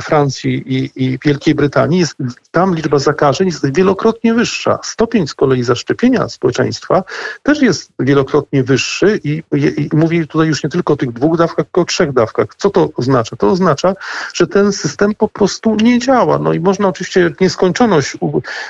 Francji 0.00 0.74
i, 0.76 0.90
i 0.96 1.18
Wielkiej 1.24 1.54
Brytanii, 1.54 1.98
jest, 1.98 2.14
tam 2.50 2.74
liczba 2.74 2.98
zakażeń 2.98 3.46
jest 3.46 3.76
wielokrotnie 3.76 4.34
wyższa. 4.34 4.78
Stopień 4.88 5.26
z 5.26 5.34
kolei 5.34 5.62
zaszczepienia 5.62 6.28
społeczeństwa 6.28 7.02
też 7.42 7.62
jest 7.62 7.92
wielokrotnie 7.98 8.64
wyższy 8.64 9.20
i, 9.24 9.42
i, 9.52 9.88
i 9.92 9.96
mówię 9.96 10.26
tutaj 10.26 10.48
już 10.48 10.64
nie 10.64 10.70
tylko 10.70 10.92
o 10.92 10.96
tych 10.96 11.12
dwóch 11.12 11.36
dawkach, 11.36 11.64
tylko 11.66 11.80
o 11.80 11.84
trzech 11.84 12.12
dawkach. 12.12 12.46
Co 12.56 12.70
to 12.70 12.88
oznacza? 12.96 13.36
To 13.36 13.50
oznacza, 13.50 13.94
że 14.34 14.46
ten 14.46 14.72
system 14.72 15.14
po 15.14 15.28
prostu 15.28 15.74
nie 15.74 15.98
działa. 15.98 16.38
No 16.38 16.52
i 16.52 16.60
można 16.60 16.88
oczywiście 16.88 17.30
w 17.30 17.40
nieskończoność 17.40 18.16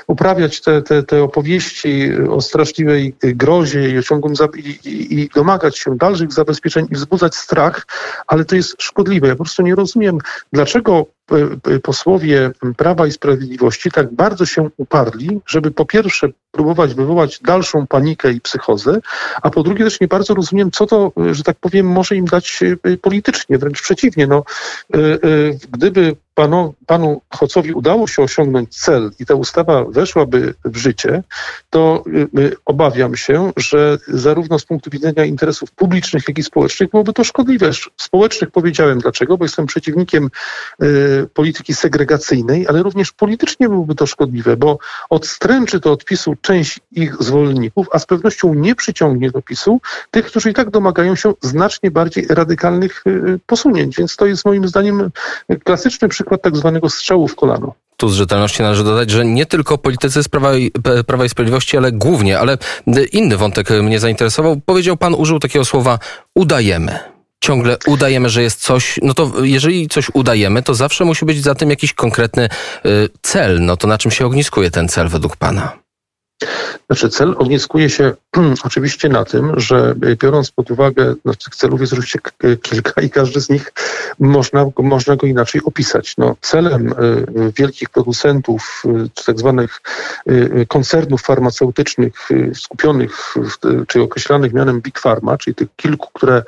uprawiać 0.07 0.61
te, 0.61 0.81
te, 0.81 1.03
te 1.03 1.23
opowieści 1.23 2.11
o 2.29 2.41
straszliwej 2.41 3.15
grozie 3.21 3.89
i 3.89 3.97
o 3.97 4.03
ciągłym 4.03 4.33
i, 4.57 5.19
i, 5.19 5.29
domagać 5.35 5.77
się 5.77 5.97
dalszych 5.97 6.33
zabezpieczeń 6.33 6.87
i 6.91 6.95
wzbudzać 6.95 7.35
strach, 7.35 7.87
ale 8.27 8.45
to 8.45 8.55
jest 8.55 8.81
szkodliwe. 8.81 9.27
Ja 9.27 9.35
po 9.35 9.43
prostu 9.43 9.63
nie 9.63 9.75
rozumiem, 9.75 10.17
dlaczego 10.53 11.05
posłowie 11.83 12.51
Prawa 12.77 13.07
i 13.07 13.11
Sprawiedliwości 13.11 13.91
tak 13.91 14.13
bardzo 14.13 14.45
się 14.45 14.69
uparli, 14.77 15.41
żeby 15.47 15.71
po 15.71 15.85
pierwsze 15.85 16.27
próbować 16.51 16.93
wywołać 16.93 17.39
dalszą 17.39 17.87
panikę 17.87 18.31
i 18.31 18.41
psychozę, 18.41 18.99
a 19.41 19.49
po 19.49 19.63
drugie 19.63 19.83
też 19.83 19.99
nie 19.99 20.07
bardzo 20.07 20.33
rozumiem, 20.33 20.71
co 20.71 20.85
to, 20.85 21.11
że 21.31 21.43
tak 21.43 21.57
powiem, 21.57 21.85
może 21.85 22.15
im 22.15 22.25
dać 22.25 22.59
politycznie, 23.01 23.57
wręcz 23.57 23.81
przeciwnie. 23.81 24.27
No, 24.27 24.43
gdyby 25.71 26.15
panu, 26.33 26.73
panu 26.85 27.21
Hocowi 27.29 27.73
udało 27.73 28.07
się 28.07 28.23
osiągnąć 28.23 28.77
cel 28.77 29.11
i 29.19 29.25
ta 29.25 29.35
ustawa 29.35 29.85
weszłaby 29.85 30.53
w 30.65 30.77
życie, 30.77 31.23
to 31.69 32.03
obawiam 32.65 33.15
się, 33.15 33.51
że 33.57 33.97
zarówno 34.07 34.59
z 34.59 34.65
punktu 34.65 34.89
widzenia 34.89 35.25
interesów 35.25 35.71
publicznych, 35.71 36.23
jak 36.27 36.37
i 36.37 36.43
społecznych 36.43 36.89
byłoby 36.89 37.13
to 37.13 37.23
szkodliwe. 37.23 37.71
Społecznych 37.97 38.51
powiedziałem 38.51 38.99
dlaczego, 38.99 39.37
bo 39.37 39.45
jestem 39.45 39.65
przeciwnikiem 39.65 40.29
y, 40.83 41.27
polityki 41.33 41.73
segregacyjnej, 41.73 42.67
ale 42.67 42.83
również 42.83 43.11
politycznie 43.11 43.69
byłoby 43.69 43.95
to 43.95 44.05
szkodliwe, 44.05 44.57
bo 44.57 44.79
odstręczy 45.09 45.79
to 45.79 45.91
od 45.91 46.05
PiSu 46.05 46.35
część 46.41 46.79
ich 46.91 47.15
zwolenników, 47.23 47.87
a 47.91 47.99
z 47.99 48.05
pewnością 48.05 48.53
nie 48.53 48.75
przyciągnie 48.75 49.31
do 49.31 49.41
PiSu 49.41 49.81
tych, 50.11 50.25
którzy 50.25 50.49
i 50.49 50.53
tak 50.53 50.69
domagają 50.69 51.15
się 51.15 51.33
znacznie 51.41 51.91
bardziej 51.91 52.27
radykalnych 52.29 53.03
y, 53.07 53.39
posunięć. 53.45 53.97
Więc 53.97 54.15
to 54.15 54.25
jest 54.25 54.45
moim 54.45 54.67
zdaniem 54.67 55.11
klasyczny 55.63 56.07
przykład 56.07 56.18
tak 56.41 56.57
zwanego 56.57 56.89
strzału 56.89 57.27
w 57.27 57.35
kolano 57.35 57.73
tu 57.97 58.09
z 58.09 58.15
rzetelności 58.15 58.63
należy 58.63 58.83
dodać, 58.83 59.09
że 59.09 59.25
nie 59.25 59.45
tylko 59.45 59.77
politycy 59.77 60.23
z 60.23 60.27
Prawa 60.27 60.55
i, 60.55 60.71
Prawa 61.07 61.25
i 61.25 61.29
Sprawiedliwości, 61.29 61.77
ale 61.77 61.91
głównie, 61.91 62.39
ale 62.39 62.57
inny 63.11 63.37
wątek 63.37 63.69
mnie 63.69 63.99
zainteresował. 63.99 64.61
Powiedział 64.65 64.97
pan, 64.97 65.15
użył 65.15 65.39
takiego 65.39 65.65
słowa 65.65 65.99
udajemy 66.35 66.99
ciągle 67.41 67.77
udajemy, 67.87 68.29
że 68.29 68.43
jest 68.43 68.61
coś, 68.61 68.99
no 69.03 69.13
to 69.13 69.31
jeżeli 69.41 69.87
coś 69.87 70.07
udajemy, 70.13 70.63
to 70.63 70.73
zawsze 70.73 71.05
musi 71.05 71.25
być 71.25 71.41
za 71.41 71.55
tym 71.55 71.69
jakiś 71.69 71.93
konkretny 71.93 72.49
y, 72.85 73.09
cel. 73.21 73.65
No 73.65 73.77
to 73.77 73.87
na 73.87 73.97
czym 73.97 74.11
się 74.11 74.25
ogniskuje 74.25 74.71
ten 74.71 74.87
cel 74.87 75.07
według 75.07 75.35
Pana? 75.35 75.78
Znaczy 76.87 77.09
cel 77.09 77.35
ogniskuje 77.37 77.89
się 77.89 78.13
oczywiście 78.65 79.09
na 79.09 79.25
tym, 79.25 79.59
że 79.59 79.95
biorąc 79.97 80.51
pod 80.51 80.71
uwagę, 80.71 81.15
no, 81.25 81.33
tych 81.33 81.55
celów 81.55 81.81
jest 81.81 81.93
oczywiście 81.93 82.19
kilka 82.61 83.01
i 83.01 83.09
każdy 83.09 83.41
z 83.41 83.49
nich 83.49 83.73
można, 84.19 84.65
można 84.77 85.15
go 85.15 85.27
inaczej 85.27 85.61
opisać. 85.65 86.17
No, 86.17 86.35
celem 86.41 86.87
y, 86.87 86.93
wielkich 87.55 87.89
producentów, 87.89 88.83
y, 88.85 89.25
tak 89.25 89.39
zwanych 89.39 89.81
koncernów 90.67 91.21
farmaceutycznych 91.21 92.13
skupionych 92.53 93.35
czy 93.87 94.01
określanych 94.01 94.53
mianem 94.53 94.81
Big 94.81 94.99
Pharma, 94.99 95.37
czyli 95.37 95.55
tych 95.55 95.67
kilku, 95.75 96.07
które 96.13 96.43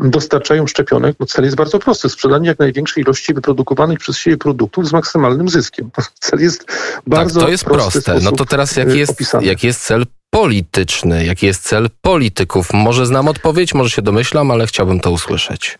dostarczają 0.00 0.66
szczepionek, 0.66 1.16
no 1.20 1.26
cel 1.26 1.44
jest 1.44 1.56
bardzo 1.56 1.78
prosty. 1.78 2.08
Sprzedanie 2.08 2.48
jak 2.48 2.58
największej 2.58 3.02
ilości 3.02 3.34
wyprodukowanych 3.34 3.98
przez 3.98 4.18
siebie 4.18 4.36
produktów 4.36 4.88
z 4.88 4.92
maksymalnym 4.92 5.48
zyskiem. 5.48 5.90
Cel 6.20 6.40
jest 6.40 6.66
bardzo 7.06 7.40
tak, 7.40 7.46
to 7.46 7.50
jest 7.50 7.64
proste. 7.64 8.18
No 8.22 8.32
to 8.32 8.44
teraz 8.44 8.76
jaki 8.76 8.98
jest, 8.98 9.22
jaki 9.40 9.66
jest 9.66 9.82
cel 9.82 10.06
polityczny? 10.30 11.26
Jaki 11.26 11.46
jest 11.46 11.62
cel 11.62 11.88
polityków? 12.02 12.72
Może 12.72 13.06
znam 13.06 13.28
odpowiedź, 13.28 13.74
może 13.74 13.90
się 13.90 14.02
domyślam, 14.02 14.50
ale 14.50 14.66
chciałbym 14.66 15.00
to 15.00 15.10
usłyszeć. 15.10 15.78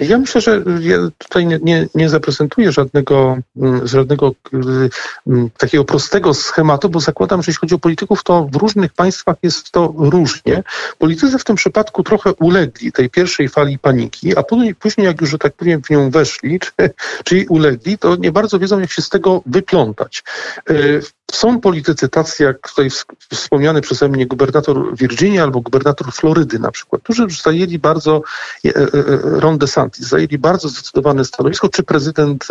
Ja 0.00 0.18
myślę, 0.18 0.40
że 0.40 0.62
ja 0.80 0.96
tutaj 1.18 1.46
nie, 1.46 1.58
nie, 1.62 1.86
nie 1.94 2.08
zaprezentuję 2.08 2.72
żadnego, 2.72 3.38
mm, 3.56 3.86
żadnego 3.86 4.32
mm, 4.52 5.50
takiego 5.58 5.84
prostego 5.84 6.34
schematu, 6.34 6.88
bo 6.88 7.00
zakładam, 7.00 7.42
że 7.42 7.50
jeśli 7.50 7.60
chodzi 7.60 7.74
o 7.74 7.78
polityków, 7.78 8.24
to 8.24 8.48
w 8.52 8.56
różnych 8.56 8.92
państwach 8.92 9.36
jest 9.42 9.70
to 9.70 9.94
różnie. 9.96 10.62
Politycy 10.98 11.38
w 11.38 11.44
tym 11.44 11.56
przypadku 11.56 12.02
trochę 12.02 12.32
ulegli 12.32 12.92
tej 12.92 13.10
pierwszej 13.10 13.48
fali 13.48 13.78
paniki, 13.78 14.36
a 14.36 14.42
później, 14.78 15.06
jak 15.06 15.20
już, 15.20 15.30
że 15.30 15.38
tak 15.38 15.52
powiem, 15.52 15.82
w 15.82 15.90
nią 15.90 16.10
weszli, 16.10 16.60
czy, 16.60 16.72
czyli 17.24 17.46
ulegli, 17.46 17.98
to 17.98 18.16
nie 18.16 18.32
bardzo 18.32 18.58
wiedzą, 18.58 18.80
jak 18.80 18.90
się 18.90 19.02
z 19.02 19.08
tego 19.08 19.42
wyplątać. 19.46 20.22
Y, 20.70 21.02
są 21.32 21.60
politycy 21.60 22.08
tacy 22.08 22.42
jak 22.42 22.68
tutaj 22.68 22.88
wspomniany 23.32 23.80
przeze 23.80 24.08
mnie 24.08 24.26
gubernator 24.26 24.96
Virginii 24.96 25.38
albo 25.38 25.60
gubernator 25.60 26.12
Florydy 26.12 26.58
na 26.58 26.70
przykład, 26.70 27.02
którzy 27.02 27.22
już 27.22 27.42
zajęli 27.42 27.78
bardzo, 27.78 28.22
e, 28.64 28.68
e, 28.68 28.80
e, 28.82 28.88
Ron 29.22 29.58
DeSantis, 29.58 30.06
zajęli 30.06 30.38
bardzo 30.38 30.68
zdecydowane 30.68 31.24
stanowisko, 31.24 31.68
czy 31.68 31.82
prezydent 31.82 32.48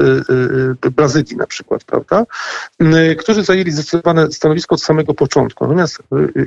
Brazylii 0.96 1.36
na 1.38 1.48
przykład, 1.48 1.84
prawda, 1.84 2.26
którzy 3.18 3.44
zajęli 3.44 3.72
zdecydowane 3.72 4.32
stanowisko 4.32 4.76
od 4.76 4.82
samego 4.82 5.14
początku. 5.14 5.64
Natomiast 5.64 6.04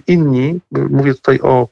inni, 0.06 0.60
mówię 0.70 1.14
tutaj 1.14 1.40
o 1.40 1.68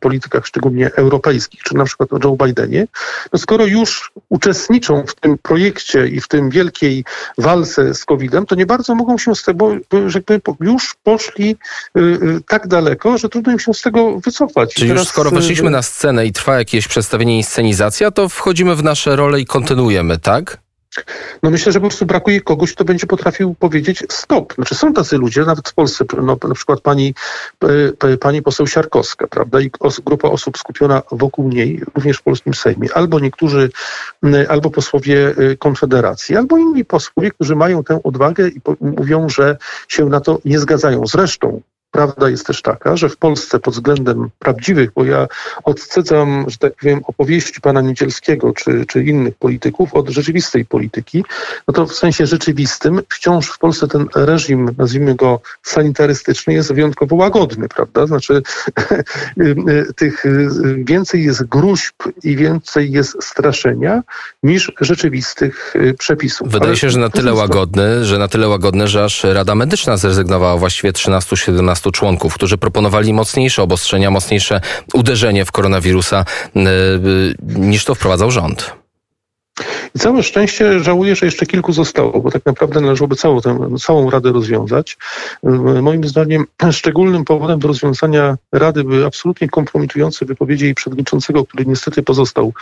politykach 0.00 0.46
szczególnie 0.46 0.90
europejskich, 0.94 1.62
czy 1.62 1.74
na 1.74 1.84
przykład 1.84 2.12
o 2.12 2.18
Joe 2.24 2.36
Bidenie, 2.46 2.86
no 3.32 3.38
skoro 3.38 3.66
już 3.66 4.12
uczestniczą 4.28 5.04
w 5.06 5.14
tym 5.14 5.38
projekcie 5.38 6.08
i 6.08 6.20
w 6.20 6.28
tym 6.28 6.50
wielkiej 6.50 7.04
walce 7.38 7.94
z 7.94 8.04
COVID-em, 8.04 8.46
to 8.46 8.54
nie 8.54 8.66
bardzo 8.66 8.94
mogą 8.94 9.18
się 9.18 9.34
z 9.34 9.42
tego 9.42 9.76
że 10.06 10.20
już 10.60 10.94
poszli 11.02 11.56
y, 11.96 12.00
y, 12.00 12.40
tak 12.48 12.66
daleko, 12.66 13.18
że 13.18 13.28
trudno 13.28 13.52
im 13.52 13.58
się 13.58 13.74
z 13.74 13.82
tego 13.82 14.20
wycofać. 14.20 14.74
Czyli 14.74 14.88
teraz... 14.88 15.02
już 15.02 15.08
skoro 15.08 15.30
weszliśmy 15.30 15.68
y, 15.68 15.70
na 15.70 15.82
scenę 15.82 16.26
i 16.26 16.32
trwa 16.32 16.58
jakieś 16.58 16.88
przedstawienie 16.88 17.38
i 17.38 17.42
scenizacja, 17.42 18.10
to 18.10 18.28
wchodzimy 18.28 18.76
w 18.76 18.82
nasze 18.82 19.16
role 19.16 19.40
i 19.40 19.46
kontynuujemy, 19.46 20.18
tak? 20.18 20.58
No 21.42 21.50
myślę, 21.50 21.72
że 21.72 21.80
po 21.80 21.86
prostu 21.86 22.06
brakuje 22.06 22.40
kogoś, 22.40 22.72
kto 22.72 22.84
będzie 22.84 23.06
potrafił 23.06 23.54
powiedzieć 23.54 24.04
stop. 24.08 24.54
Znaczy 24.54 24.74
są 24.74 24.92
tacy 24.92 25.18
ludzie, 25.18 25.44
nawet 25.44 25.68
w 25.68 25.74
Polsce, 25.74 26.04
no, 26.22 26.38
na 26.48 26.54
przykład 26.54 26.80
pani, 26.80 27.14
pani 28.20 28.42
poseł 28.42 28.66
Siarkowska, 28.66 29.26
prawda, 29.26 29.60
i 29.60 29.70
os, 29.80 30.00
grupa 30.00 30.28
osób 30.28 30.58
skupiona 30.58 31.02
wokół 31.12 31.48
niej, 31.48 31.82
również 31.94 32.18
w 32.18 32.22
polskim 32.22 32.54
Sejmie, 32.54 32.88
albo 32.94 33.20
niektórzy, 33.20 33.70
albo 34.48 34.70
posłowie 34.70 35.34
Konfederacji, 35.58 36.36
albo 36.36 36.58
inni 36.58 36.84
posłowie, 36.84 37.30
którzy 37.30 37.56
mają 37.56 37.84
tę 37.84 38.00
odwagę 38.04 38.48
i 38.48 38.60
mówią, 38.80 39.28
że 39.28 39.56
się 39.88 40.04
na 40.04 40.20
to 40.20 40.38
nie 40.44 40.58
zgadzają. 40.58 41.06
Zresztą 41.06 41.60
Prawda 41.90 42.30
jest 42.30 42.46
też 42.46 42.62
taka, 42.62 42.96
że 42.96 43.08
w 43.08 43.16
Polsce 43.16 43.58
pod 43.58 43.74
względem 43.74 44.30
prawdziwych, 44.38 44.90
bo 44.94 45.04
ja 45.04 45.26
odcedzam, 45.64 46.44
że 46.48 46.58
tak 46.58 46.74
powiem, 46.74 47.00
opowieści 47.06 47.60
pana 47.60 47.80
Niedzielskiego 47.80 48.52
czy, 48.52 48.86
czy 48.86 49.04
innych 49.04 49.34
polityków 49.34 49.94
od 49.94 50.08
rzeczywistej 50.08 50.64
polityki, 50.64 51.24
no 51.68 51.74
to 51.74 51.86
w 51.86 51.94
sensie 51.94 52.26
rzeczywistym 52.26 53.00
wciąż 53.08 53.48
w 53.48 53.58
Polsce 53.58 53.88
ten 53.88 54.06
reżim, 54.14 54.70
nazwijmy 54.78 55.14
go 55.14 55.40
sanitarystyczny, 55.62 56.54
jest 56.54 56.72
wyjątkowo 56.72 57.16
łagodny, 57.16 57.68
prawda? 57.68 58.06
Znaczy 58.06 58.42
tych 59.96 60.24
więcej 60.76 61.24
jest 61.24 61.44
gruźb 61.44 61.94
i 62.24 62.36
więcej 62.36 62.92
jest 62.92 63.24
straszenia 63.24 64.02
niż 64.42 64.72
rzeczywistych 64.80 65.74
przepisów. 65.98 66.48
Wydaje 66.48 66.70
Ale 66.70 66.76
się, 66.76 66.90
że 66.90 66.98
na 66.98 67.10
tyle 67.10 67.34
łagodny, 67.34 68.04
że 68.04 68.18
na 68.18 68.28
tyle 68.28 68.48
łagodny, 68.48 68.88
że 68.88 69.04
aż 69.04 69.24
Rada 69.24 69.54
Medyczna 69.54 69.96
zrezygnowała 69.96 70.56
właściwie 70.56 70.92
13-17 70.92 71.77
15 71.78 71.90
członków, 72.00 72.34
którzy 72.34 72.58
proponowali 72.58 73.12
mocniejsze 73.12 73.62
obostrzenia, 73.62 74.10
mocniejsze 74.10 74.60
uderzenie 74.94 75.44
w 75.44 75.52
koronawirusa 75.52 76.24
e, 76.56 76.60
niż 77.42 77.84
to 77.84 77.94
wprowadzał 77.94 78.30
rząd. 78.30 78.72
I 79.94 79.98
całe 79.98 80.22
szczęście 80.22 80.80
żałuję, 80.80 81.16
że 81.16 81.26
jeszcze 81.26 81.46
kilku 81.46 81.72
zostało, 81.72 82.20
bo 82.20 82.30
tak 82.30 82.46
naprawdę 82.46 82.80
należałoby 82.80 83.16
całą, 83.16 83.40
tę, 83.40 83.68
całą 83.80 84.10
Radę 84.10 84.32
rozwiązać. 84.32 84.96
E, 85.44 85.50
moim 85.82 86.04
zdaniem 86.04 86.44
szczególnym 86.70 87.24
powodem 87.24 87.58
do 87.58 87.68
rozwiązania 87.68 88.36
Rady 88.52 88.84
były 88.84 89.06
absolutnie 89.06 89.48
kompromitujące 89.48 90.24
wypowiedzi 90.24 90.64
jej 90.64 90.74
przewodniczącego, 90.74 91.44
który 91.44 91.66
niestety 91.66 92.02
pozostał 92.02 92.52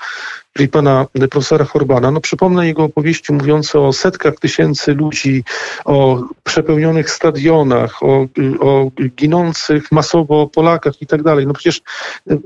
czyli 0.56 0.68
pana 0.68 1.06
profesora 1.30 1.64
Horbana. 1.64 2.10
No 2.10 2.20
przypomnę 2.20 2.66
jego 2.66 2.84
opowieści 2.84 3.32
mówiące 3.32 3.80
o 3.80 3.92
setkach 3.92 4.34
tysięcy 4.34 4.94
ludzi, 4.94 5.44
o 5.84 6.22
przepełnionych 6.44 7.10
stadionach, 7.10 8.02
o, 8.02 8.26
o 8.60 8.90
ginących 9.16 9.92
masowo 9.92 10.46
Polakach 10.46 11.02
i 11.02 11.06
tak 11.06 11.22
dalej. 11.22 11.46
No 11.46 11.52
przecież 11.52 11.82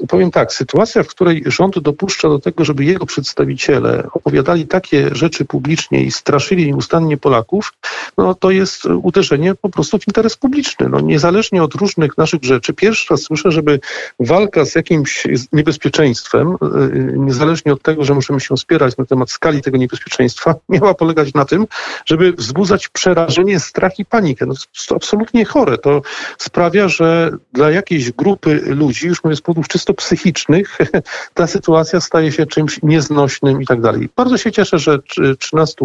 powiem 0.08 0.30
tak, 0.30 0.52
sytuacja, 0.52 1.02
w 1.02 1.06
której 1.08 1.42
rząd 1.46 1.78
dopuszcza 1.78 2.28
do 2.28 2.38
tego, 2.38 2.64
żeby 2.64 2.84
jego 2.84 3.06
przedstawiciele 3.06 4.06
opowiadali 4.12 4.66
takie 4.66 5.14
rzeczy 5.14 5.44
publicznie 5.44 6.02
i 6.02 6.10
straszyli 6.10 6.66
nieustannie 6.66 7.16
Polaków, 7.16 7.72
no 8.18 8.34
to 8.34 8.50
jest 8.50 8.86
uderzenie 8.86 9.54
po 9.54 9.68
prostu 9.68 9.98
w 9.98 10.06
interes 10.08 10.36
publiczny. 10.36 10.88
No 10.88 11.00
niezależnie 11.00 11.62
od 11.62 11.74
różnych 11.74 12.18
naszych 12.18 12.44
rzeczy, 12.44 12.72
pierwszy 12.72 13.06
raz 13.10 13.22
słyszę, 13.22 13.52
żeby 13.52 13.80
walka 14.20 14.64
z 14.64 14.74
jakimś 14.74 15.26
niebezpieczeństwem, 15.52 16.48
y, 16.48 17.14
niezależnie 17.16 17.72
od 17.72 17.82
tego, 17.82 17.99
że 18.04 18.14
musimy 18.14 18.40
się 18.40 18.56
spierać 18.56 18.96
na 18.96 19.04
temat 19.04 19.30
skali 19.30 19.62
tego 19.62 19.76
niebezpieczeństwa, 19.76 20.54
miała 20.68 20.94
polegać 20.94 21.34
na 21.34 21.44
tym, 21.44 21.66
żeby 22.06 22.32
wzbudzać 22.32 22.88
przerażenie, 22.88 23.60
strach 23.60 23.98
i 23.98 24.04
panikę. 24.04 24.46
No, 24.46 24.54
to 24.88 24.96
absolutnie 24.96 25.44
chore. 25.44 25.78
To 25.78 26.02
sprawia, 26.38 26.88
że 26.88 27.30
dla 27.52 27.70
jakiejś 27.70 28.12
grupy 28.12 28.60
ludzi, 28.66 29.06
już 29.06 29.24
mówię 29.24 29.36
z 29.36 29.40
powodów 29.40 29.68
czysto 29.68 29.94
psychicznych, 29.94 30.78
ta 31.34 31.46
sytuacja 31.46 32.00
staje 32.00 32.32
się 32.32 32.46
czymś 32.46 32.82
nieznośnym 32.82 33.62
i 33.62 33.66
tak 33.66 33.80
dalej. 33.80 34.08
Bardzo 34.16 34.38
się 34.38 34.52
cieszę, 34.52 34.78
że 34.78 34.98
13 35.38 35.76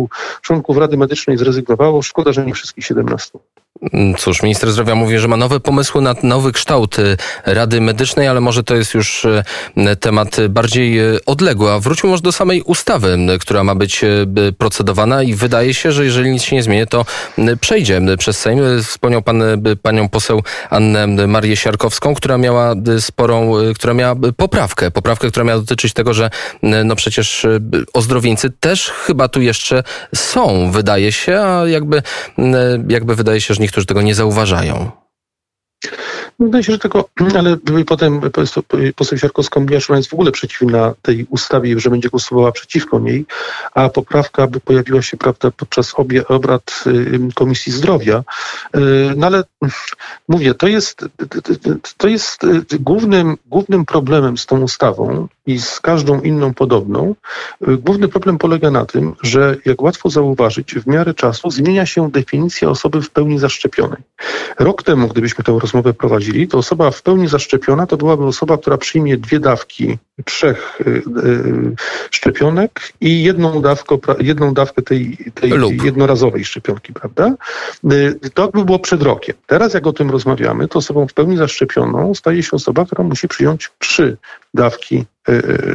członków 0.41 0.77
Rady 0.77 0.97
Medycznej 0.97 1.37
zrezygnowało. 1.37 2.01
Szkoda, 2.01 2.33
że 2.33 2.45
nie 2.45 2.53
wszystkich 2.53 2.85
17. 2.85 3.39
Mm, 3.81 4.15
cóż, 4.15 4.43
minister 4.43 4.71
zdrowia 4.71 4.95
mówi, 4.95 5.19
że 5.19 5.27
ma 5.27 5.37
nowe 5.37 5.59
pomysły 5.59 6.01
na 6.01 6.15
nowy 6.23 6.51
kształt 6.51 6.99
y, 6.99 7.17
Rady 7.45 7.81
Medycznej, 7.81 8.27
ale 8.27 8.41
może 8.41 8.63
to 8.63 8.75
jest 8.75 8.93
już 8.93 9.25
y, 9.25 9.43
temat 9.99 10.37
bardziej 10.49 10.99
y, 10.99 11.19
odległy. 11.25 11.71
A 11.71 11.79
wróćmy 11.79 12.09
może 12.09 12.21
do 12.21 12.31
samej 12.31 12.61
ustawy, 12.61 13.17
która 13.39 13.63
ma 13.63 13.75
być 13.75 14.01
procedowana 14.57 15.23
i 15.23 15.33
wydaje 15.33 15.73
się, 15.73 15.91
że 15.91 16.05
jeżeli 16.05 16.31
nic 16.31 16.43
się 16.43 16.55
nie 16.55 16.63
zmieni, 16.63 16.87
to 16.87 17.05
przejdzie 17.61 18.01
przez 18.17 18.37
Sejm. 18.37 18.59
Wspomniał 18.83 19.21
pan 19.21 19.43
panią 19.81 20.09
poseł 20.09 20.43
Annę 20.69 21.27
Marię 21.27 21.57
Siarkowską, 21.57 22.15
która 22.15 22.37
miała 22.37 22.73
sporą, 22.99 23.53
która 23.75 23.93
miała 23.93 24.15
poprawkę. 24.37 24.91
Poprawkę, 24.91 25.27
która 25.27 25.43
miała 25.43 25.59
dotyczyć 25.59 25.93
tego, 25.93 26.13
że 26.13 26.29
no 26.85 26.95
przecież 26.95 27.45
ozdrowieńcy 27.93 28.49
też 28.49 28.89
chyba 28.89 29.27
tu 29.27 29.41
jeszcze 29.41 29.83
są, 30.15 30.71
wydaje 30.71 31.11
się, 31.11 31.39
a 31.39 31.67
jakby, 31.67 32.01
jakby 32.89 33.15
wydaje 33.15 33.41
się, 33.41 33.53
że 33.53 33.64
niektórzy 33.65 33.87
tego 33.87 34.01
nie 34.01 34.15
zauważają. 34.15 34.91
Wydaje 36.39 36.63
się, 36.63 36.71
że 36.71 36.79
tego, 36.79 37.09
ale 37.39 37.57
potem 37.87 38.21
poseł 38.95 39.17
Siarkowska 39.17 39.59
mówiła, 39.59 39.79
że 39.79 39.85
ona 39.89 39.97
jest 39.97 40.09
w 40.09 40.13
ogóle 40.13 40.31
przeciwna 40.31 40.93
tej 41.01 41.25
ustawie, 41.29 41.79
że 41.79 41.89
będzie 41.89 42.09
głosowała 42.09 42.51
przeciwko 42.51 42.99
niej, 42.99 43.25
a 43.73 43.89
poprawka 43.89 44.47
by 44.47 44.59
pojawiła 44.59 45.01
się 45.01 45.17
prawda, 45.17 45.51
podczas 45.51 45.93
obie, 45.95 46.27
obrad 46.27 46.83
Komisji 47.35 47.71
Zdrowia. 47.71 48.23
Y, 48.75 49.13
no 49.15 49.27
ale 49.27 49.43
mówię, 50.27 50.53
to 50.53 50.67
jest, 50.67 51.05
to 51.97 52.07
jest 52.07 52.41
głównym, 52.79 53.37
głównym 53.45 53.85
problemem 53.85 54.37
z 54.37 54.45
tą 54.45 54.61
ustawą 54.61 55.27
i 55.45 55.59
z 55.59 55.79
każdą 55.79 56.21
inną 56.21 56.53
podobną. 56.53 57.15
Y, 57.67 57.77
główny 57.77 58.07
problem 58.07 58.37
polega 58.37 58.71
na 58.71 58.85
tym, 58.85 59.15
że 59.21 59.57
jak 59.65 59.81
łatwo 59.81 60.09
zauważyć, 60.09 60.75
w 60.75 60.87
miarę 60.87 61.13
czasu 61.13 61.51
zmienia 61.51 61.85
się 61.85 62.11
definicja 62.11 62.69
osoby 62.69 63.01
w 63.01 63.09
pełni 63.09 63.39
zaszczepionej. 63.39 64.01
Rok 64.59 64.83
temu, 64.83 65.07
gdybyśmy 65.07 65.43
tę 65.43 65.57
rozmowę 65.61 65.93
prowadzili, 65.93 66.24
to 66.49 66.57
osoba 66.57 66.91
w 66.91 67.01
pełni 67.01 67.27
zaszczepiona 67.27 67.87
to 67.87 67.97
byłaby 67.97 68.25
osoba, 68.25 68.57
która 68.57 68.77
przyjmie 68.77 69.17
dwie 69.17 69.39
dawki 69.39 69.97
trzech 70.25 70.81
y, 70.81 70.89
y, 70.89 71.75
szczepionek 72.11 72.93
i 73.01 73.23
jedną 73.23 73.61
dawkę, 73.61 73.97
jedną 74.19 74.53
dawkę 74.53 74.81
tej, 74.81 75.17
tej 75.33 75.51
jednorazowej 75.83 76.45
szczepionki, 76.45 76.93
prawda? 76.93 77.35
Y, 77.91 78.29
to 78.33 78.47
by 78.47 78.65
było 78.65 78.79
przed 78.79 79.01
rokiem. 79.01 79.35
Teraz 79.47 79.73
jak 79.73 79.87
o 79.87 79.93
tym 79.93 80.09
rozmawiamy, 80.09 80.67
to 80.67 80.79
osobą 80.79 81.07
w 81.07 81.13
pełni 81.13 81.37
zaszczepioną 81.37 82.15
staje 82.15 82.43
się 82.43 82.51
osoba, 82.51 82.85
która 82.85 83.03
musi 83.03 83.27
przyjąć 83.27 83.71
trzy 83.79 84.17
dawki 84.55 85.05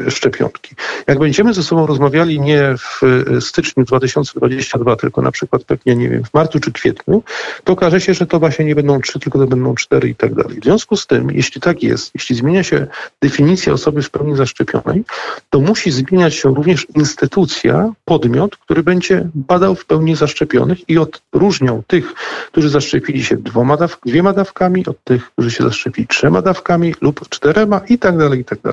szczepionki. 0.08 0.75
Jak 1.06 1.18
będziemy 1.18 1.54
ze 1.54 1.62
sobą 1.62 1.87
rozmawiali 1.87 2.40
nie 2.40 2.75
w 2.78 3.00
styczniu 3.40 3.84
2022, 3.84 4.96
tylko 4.96 5.22
na 5.22 5.32
przykład 5.32 5.64
pewnie, 5.64 5.96
nie 5.96 6.08
wiem, 6.08 6.25
w 6.25 6.34
marcu 6.34 6.60
czy 6.60 6.72
kwietniu, 6.72 7.22
to 7.64 7.72
okaże 7.72 8.00
się, 8.00 8.14
że 8.14 8.26
to 8.26 8.38
właśnie 8.38 8.64
nie 8.64 8.75
będą 8.75 9.00
trzy, 9.00 9.20
tylko 9.20 9.38
to 9.38 9.46
będą 9.46 9.75
cztery 9.75 10.08
i 10.08 10.14
tak 10.14 10.34
dalej. 10.34 10.60
W 10.60 10.64
związku 10.64 10.96
z 10.96 11.06
tym, 11.06 11.30
jeśli 11.30 11.60
tak 11.60 11.82
jest, 11.82 12.10
jeśli 12.14 12.37
zmienia 12.37 12.62
się 12.62 12.87
definicja 13.22 13.72
osoby 13.72 14.02
w 14.02 14.10
pełni 14.10 14.37
zaszczepionej, 14.37 15.04
to 15.50 15.60
musi 15.60 15.90
zmieniać 15.90 16.34
się 16.34 16.54
również 16.54 16.87
instytucja, 16.96 17.92
podmiot, 18.04 18.56
który 18.56 18.82
będzie 18.82 19.28
badał 19.34 19.75
w 19.75 19.84
pełni 19.84 20.16
zaszczepionych 20.16 20.88
i 20.88 20.99
odróżniał 20.99 21.82
tych, 21.87 22.14
którzy 22.52 22.68
zaszczepili 22.68 23.25
się 23.25 23.37
dwoma 23.37 23.76
dwiema 24.06 24.32
dawkami, 24.32 24.87
od 24.87 25.04
tych, 25.04 25.30
którzy 25.32 25.50
się 25.50 25.64
zaszczepili 25.64 26.06
trzema 26.06 26.42
dawkami 26.42 26.94
lub 27.00 27.28
czterema 27.28 27.80
i 27.88 27.99
tak 27.99 28.18
dalej, 28.18 28.40
i 28.40 28.44
tak 28.44 28.60
dalej. 28.60 28.70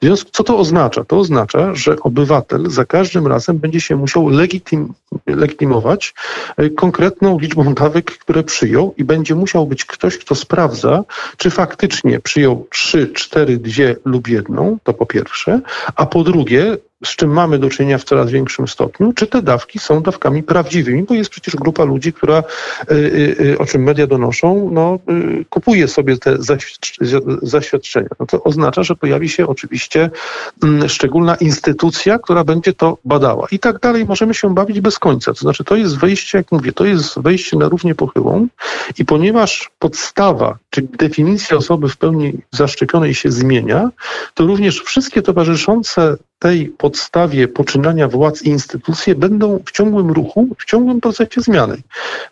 W 0.00 0.04
związku, 0.04 0.30
co 0.32 0.44
to 0.44 0.58
oznacza? 0.58 1.04
To 1.04 1.18
oznacza, 1.18 1.74
że 1.74 1.96
obywatel 2.00 2.70
za 2.70 2.84
każdym 2.84 3.26
razem 3.26 3.58
będzie 3.58 3.80
się 3.80 3.96
musiał 3.96 4.28
legitymować 5.26 6.14
e, 6.56 6.70
konkretną 6.70 7.38
liczbą 7.38 7.74
dawek, 7.74 8.04
które 8.04 8.42
przyjął 8.42 8.94
i 8.96 9.04
będzie 9.04 9.34
musiał 9.34 9.66
być 9.66 9.84
ktoś, 9.84 10.18
kto 10.18 10.34
sprawdza, 10.34 11.04
czy 11.36 11.50
faktycznie 11.50 12.20
przyjął 12.20 12.66
trzy, 12.70 13.08
cztery, 13.14 13.56
dwie 13.56 13.96
lub 14.04 14.28
jedną, 14.28 14.78
to 14.82 14.92
po 14.92 15.06
pierwsze, 15.06 15.60
a 15.96 16.06
po 16.06 16.24
drugie, 16.24 16.76
z 17.04 17.16
czym 17.16 17.30
mamy 17.32 17.58
do 17.58 17.70
czynienia 17.70 17.98
w 17.98 18.04
coraz 18.04 18.30
większym 18.30 18.68
stopniu, 18.68 19.12
czy 19.12 19.26
te 19.26 19.42
dawki 19.42 19.78
są 19.78 20.02
dawkami 20.02 20.42
prawdziwymi, 20.42 21.02
bo 21.02 21.14
jest 21.14 21.30
przecież 21.30 21.56
grupa 21.56 21.84
ludzi, 21.84 22.12
która, 22.12 22.42
y, 22.90 22.94
y, 22.94 23.36
y, 23.40 23.58
o 23.58 23.66
czym 23.66 23.82
media 23.82 24.06
donoszą, 24.06 24.70
no, 24.72 24.98
kupuje 25.50 25.88
sobie 25.88 26.18
te 26.18 26.36
zaświadczenia. 27.42 28.08
No 28.20 28.26
to 28.26 28.42
oznacza, 28.42 28.82
że 28.82 28.94
pojawi 28.96 29.28
się 29.28 29.46
oczywiście 29.46 30.10
mm, 30.62 30.88
szczególna 30.88 31.34
instytucja, 31.34 32.18
która 32.18 32.44
będzie 32.44 32.72
to 32.72 32.98
badała. 33.04 33.46
I 33.50 33.58
tak 33.58 33.80
dalej 33.80 34.04
możemy 34.04 34.34
się 34.34 34.54
bawić 34.54 34.80
bez 34.80 34.98
końca. 34.98 35.32
To 35.32 35.40
znaczy, 35.40 35.64
to 35.64 35.76
jest 35.76 35.98
wejście, 35.98 36.38
jak 36.38 36.52
mówię, 36.52 36.72
to 36.72 36.84
jest 36.84 37.18
wejście 37.20 37.56
na 37.56 37.68
równie 37.68 37.94
pochyłą 37.94 38.48
i 38.98 39.04
ponieważ 39.04 39.70
podstawa, 39.78 40.58
czyli 40.76 40.88
definicja 40.98 41.56
osoby 41.56 41.88
w 41.88 41.96
pełni 41.96 42.32
zaszczepionej 42.52 43.14
się 43.14 43.30
zmienia, 43.30 43.90
to 44.34 44.46
również 44.46 44.80
wszystkie 44.80 45.22
towarzyszące 45.22 46.16
tej 46.38 46.66
podstawie 46.68 47.48
poczynania 47.48 48.08
władz 48.08 48.42
i 48.42 48.48
instytucje 48.48 49.14
będą 49.14 49.62
w 49.66 49.72
ciągłym 49.72 50.10
ruchu, 50.10 50.48
w 50.58 50.64
ciągłym 50.64 51.00
procesie 51.00 51.40
zmiany. 51.40 51.76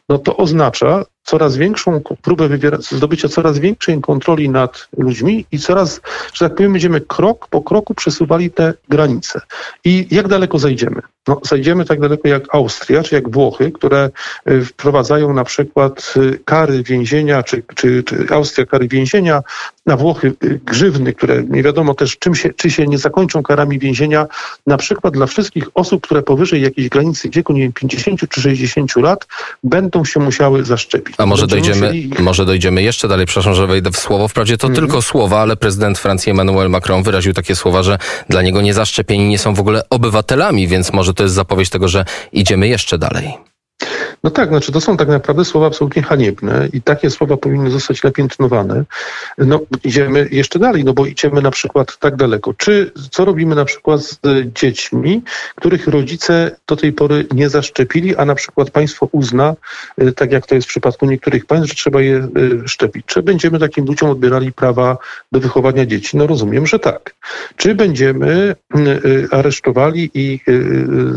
No 0.09 0.19
to 0.19 0.37
oznacza 0.37 1.05
coraz 1.25 1.57
większą 1.57 2.01
próbę 2.23 2.49
zdobycia 2.81 3.29
coraz 3.29 3.59
większej 3.59 4.01
kontroli 4.01 4.49
nad 4.49 4.89
ludźmi 4.97 5.47
i 5.53 5.59
coraz, 5.59 6.01
że 6.33 6.49
tak 6.49 6.57
powiem, 6.57 6.73
będziemy 6.73 7.01
krok 7.01 7.49
po 7.49 7.63
kroku 7.63 7.95
przesuwali 7.95 8.51
te 8.51 8.75
granice. 8.89 9.41
I 9.85 10.07
jak 10.11 10.29
daleko 10.29 10.59
zajdziemy? 10.59 11.03
No, 11.29 11.41
zajdziemy 11.45 11.85
tak 11.85 12.01
daleko 12.01 12.29
jak 12.29 12.55
Austria, 12.55 13.03
czy 13.03 13.15
jak 13.15 13.31
Włochy, 13.31 13.73
które 13.73 14.11
y, 14.51 14.65
wprowadzają 14.65 15.33
na 15.33 15.45
przykład 15.45 16.15
y, 16.17 16.39
kary 16.45 16.83
więzienia, 16.83 17.43
czy, 17.43 17.63
czy, 17.75 18.03
czy 18.03 18.27
Austria 18.31 18.67
kary 18.67 18.89
więzienia, 18.89 19.43
na 19.87 19.97
Włochy 19.97 20.35
y, 20.45 20.61
grzywny, 20.65 21.13
które 21.13 21.43
nie 21.43 21.63
wiadomo 21.63 21.95
też, 21.95 22.19
czym 22.19 22.35
się, 22.35 22.55
czy 22.55 22.71
się 22.71 22.87
nie 22.87 22.99
zakończą 22.99 23.43
karami 23.43 23.79
więzienia, 23.79 24.27
na 24.67 24.77
przykład 24.77 25.15
dla 25.15 25.27
wszystkich 25.27 25.65
osób, 25.75 26.03
które 26.07 26.23
powyżej 26.23 26.63
jakiejś 26.63 26.89
granicy 26.89 27.31
wieku, 27.31 27.53
nie 27.53 27.63
wiem, 27.63 27.73
50 27.73 28.29
czy 28.29 28.41
60 28.41 28.97
lat, 28.97 29.27
będą 29.63 30.05
się 30.05 30.21
musiały 30.21 30.65
zaszczepić. 30.65 31.14
A 31.19 31.27
może 31.27 31.47
dojdziemy, 31.47 31.87
musieli... 31.87 32.11
może 32.23 32.45
dojdziemy 32.45 32.83
jeszcze 32.83 33.09
dalej, 33.09 33.27
przepraszam, 33.27 33.55
że 33.55 33.67
wejdę 33.67 33.91
w 33.91 33.97
słowo. 33.97 34.29
Wprawdzie 34.29 34.59
to 34.59 34.67
mm. 34.67 34.77
tylko 34.77 35.03
słowa, 35.03 35.41
ale 35.41 35.57
prezydent 35.57 35.99
Francji 35.99 36.31
Emmanuel 36.31 36.71
Macron 36.71 37.03
wyraził 37.03 37.33
takie 37.33 37.57
słowa, 37.57 37.83
że 37.83 37.99
dla 38.29 38.43
niego 38.43 38.61
niezaszczepieni 38.61 39.29
nie 39.29 39.39
są 39.39 39.55
w 39.55 39.61
ogóle 39.61 39.83
obywatelami, 39.91 40.69
więc 40.69 40.93
może 40.93 41.15
to 41.15 41.23
jest 41.23 41.35
zapowiedź 41.35 41.71
tego, 41.71 41.89
że 41.89 42.05
idziemy 42.33 42.69
jeszcze 42.69 42.99
dalej. 42.99 43.54
No 44.25 44.31
tak, 44.31 44.49
znaczy 44.49 44.73
to 44.73 44.81
są 44.81 44.97
tak 44.97 45.09
naprawdę 45.09 45.45
słowa 45.45 45.67
absolutnie 45.67 46.03
haniebne 46.03 46.69
i 46.73 46.83
takie 46.83 47.11
słowa 47.11 47.37
powinny 47.37 47.71
zostać 47.71 48.03
napiętnowane. 48.03 48.85
No 49.39 49.61
idziemy 49.85 50.29
jeszcze 50.31 50.59
dalej, 50.59 50.85
no 50.85 50.93
bo 50.93 51.07
idziemy 51.07 51.43
na 51.43 51.51
przykład 51.51 51.99
tak 51.99 52.17
daleko. 52.17 52.55
Czy 52.55 52.93
co 53.11 53.25
robimy 53.25 53.55
na 53.55 53.65
przykład 53.65 54.01
z 54.01 54.21
dziećmi, 54.55 55.23
których 55.55 55.89
rodzice 55.89 56.57
do 56.67 56.77
tej 56.77 56.93
pory 56.93 57.27
nie 57.35 57.49
zaszczepili, 57.49 58.17
a 58.17 58.25
na 58.25 58.35
przykład 58.35 58.71
państwo 58.71 59.09
uzna, 59.13 59.55
y, 60.03 60.13
tak 60.13 60.33
jak 60.33 60.47
to 60.47 60.55
jest 60.55 60.67
w 60.67 60.71
przypadku 60.71 61.07
niektórych 61.07 61.47
państw, 61.47 61.69
że 61.69 61.75
trzeba 61.75 62.01
je 62.01 62.29
y, 62.65 62.69
szczepić. 62.69 63.07
Czy 63.07 63.23
będziemy 63.23 63.59
takim 63.59 63.85
ludziom 63.85 64.11
odbierali 64.11 64.53
prawa 64.53 64.99
do 65.33 65.41
wychowania 65.41 65.87
dzieci? 65.87 66.17
No 66.17 66.27
rozumiem, 66.27 66.67
że 66.67 66.79
tak. 66.79 67.15
Czy 67.57 67.75
będziemy 67.75 68.55
y, 68.79 69.29
aresztowali 69.31 70.11
i 70.15 70.41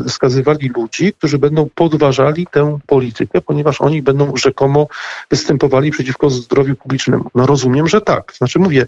skazywali 0.07 0.71
ludzi, 0.77 1.13
którzy 1.13 1.37
będą 1.37 1.69
podważali 1.75 2.47
tę 2.51 2.79
politykę, 2.87 2.96
ponieważ 3.45 3.81
oni 3.81 4.01
będą 4.01 4.35
rzekomo 4.35 4.87
występowali 5.29 5.91
przeciwko 5.91 6.29
zdrowiu 6.29 6.75
publicznemu. 6.75 7.29
No 7.35 7.45
rozumiem, 7.45 7.87
że 7.87 8.01
tak. 8.01 8.33
Znaczy 8.37 8.59
mówię, 8.59 8.87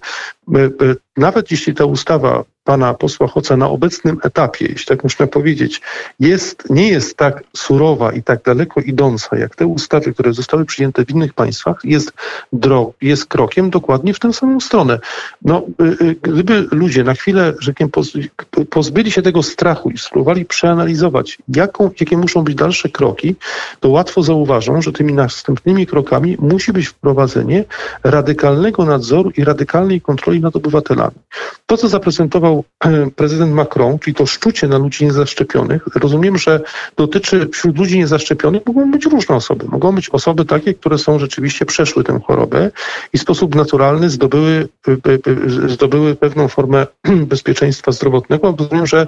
e, 0.56 0.60
e, 0.60 0.70
nawet 1.20 1.52
jeśli 1.52 1.74
ta 1.74 1.86
ustawa 1.86 2.44
pana 2.70 2.94
posła 2.94 3.28
Hoca 3.28 3.58
na 3.58 3.70
obecnym 3.70 4.18
etapie, 4.24 4.66
jeśli 4.70 4.86
tak 4.86 5.04
można 5.04 5.28
powiedzieć, 5.28 5.82
jest, 6.20 6.70
nie 6.70 6.88
jest 6.90 7.18
tak 7.18 7.44
surowa 7.58 8.12
i 8.14 8.24
tak 8.24 8.44
daleko 8.44 8.82
idąca, 8.82 9.38
jak 9.38 9.56
te 9.56 9.68
ustawy, 9.68 10.14
które 10.14 10.34
zostały 10.34 10.66
przyjęte 10.66 11.06
w 11.06 11.10
innych 11.10 11.34
państwach, 11.34 11.80
jest, 11.84 12.14
drog, 12.54 12.96
jest 13.02 13.26
krokiem 13.26 13.70
dokładnie 13.70 14.14
w 14.14 14.20
tę 14.20 14.34
samą 14.34 14.60
stronę. 14.60 15.00
No, 15.42 15.66
y, 15.82 16.06
y, 16.06 16.16
gdyby 16.22 16.68
ludzie 16.72 17.04
na 17.04 17.14
chwilę, 17.14 17.54
że 17.60 17.74
pozbyli 18.70 19.12
się 19.12 19.22
tego 19.22 19.44
strachu 19.44 19.90
i 19.90 19.98
spróbowali 19.98 20.46
przeanalizować, 20.46 21.38
jaką, 21.56 21.92
jakie 22.00 22.18
muszą 22.18 22.44
być 22.44 22.56
dalsze 22.56 22.90
kroki, 22.90 23.36
to 23.80 23.90
łatwo 23.90 24.24
zauważą, 24.24 24.82
że 24.82 24.92
tymi 24.92 25.14
następnymi 25.14 25.88
krokami 25.88 26.38
musi 26.40 26.74
być 26.74 26.88
wprowadzenie 26.88 27.66
radykalnego 28.04 28.86
nadzoru 28.86 29.32
i 29.38 29.44
radykalnej 29.44 30.02
kontroli 30.02 30.40
nad 30.40 30.56
obywatelami. 30.56 31.09
To, 31.66 31.78
co 31.78 31.90
zaprezentował 31.90 32.64
prezydent 33.16 33.54
Macron, 33.54 34.00
czyli 34.00 34.16
to 34.16 34.26
szczucie 34.26 34.68
na 34.68 34.78
ludzi 34.78 35.06
niezaszczepionych, 35.06 35.88
rozumiem, 35.96 36.38
że 36.38 36.62
dotyczy 36.98 37.48
wśród 37.48 37.78
ludzi 37.78 37.98
niezaszczepionych 37.98 38.62
mogą 38.66 38.92
być 38.92 39.06
różne 39.06 39.36
osoby. 39.36 39.66
Mogą 39.68 39.96
być 39.96 40.10
osoby 40.10 40.46
takie, 40.46 40.74
które 40.74 40.98
są 40.98 41.20
rzeczywiście 41.20 41.66
przeszły 41.66 42.04
tę 42.04 42.20
chorobę 42.28 42.72
i 43.14 43.18
w 43.18 43.22
sposób 43.22 43.56
naturalny 43.56 44.10
zdobyły, 44.10 44.68
zdobyły 45.68 46.16
pewną 46.16 46.48
formę 46.48 46.88
bezpieczeństwa 47.32 47.92
zdrowotnego. 47.92 48.56
Rozumiem, 48.60 48.88
że 48.88 49.08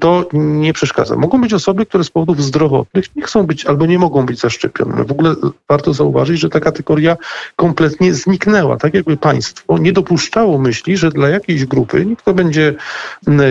to 0.00 0.26
nie 0.32 0.72
przeszkadza. 0.72 1.16
Mogą 1.16 1.40
być 1.40 1.54
osoby, 1.54 1.86
które 1.86 2.04
z 2.04 2.10
powodów 2.10 2.42
zdrowotnych 2.42 3.16
nie 3.16 3.22
chcą 3.22 3.46
być 3.46 3.66
albo 3.66 3.86
nie 3.86 3.98
mogą 3.98 4.26
być 4.26 4.40
zaszczepione. 4.40 5.04
W 5.04 5.12
ogóle 5.12 5.34
warto 5.68 5.94
zauważyć, 5.94 6.40
że 6.40 6.48
ta 6.48 6.60
kategoria 6.60 7.16
kompletnie 7.56 8.14
zniknęła. 8.14 8.76
Tak 8.76 8.94
jakby 8.94 9.16
państwo 9.16 9.78
nie 9.78 9.92
dopuszczało 9.92 10.58
myśli, 10.58 10.96
że 10.96 11.10
dla 11.10 11.28
jakiejś 11.32 11.64
grupy 11.64 12.06
nikt 12.06 12.24
to 12.24 12.34
będzie 12.34 12.74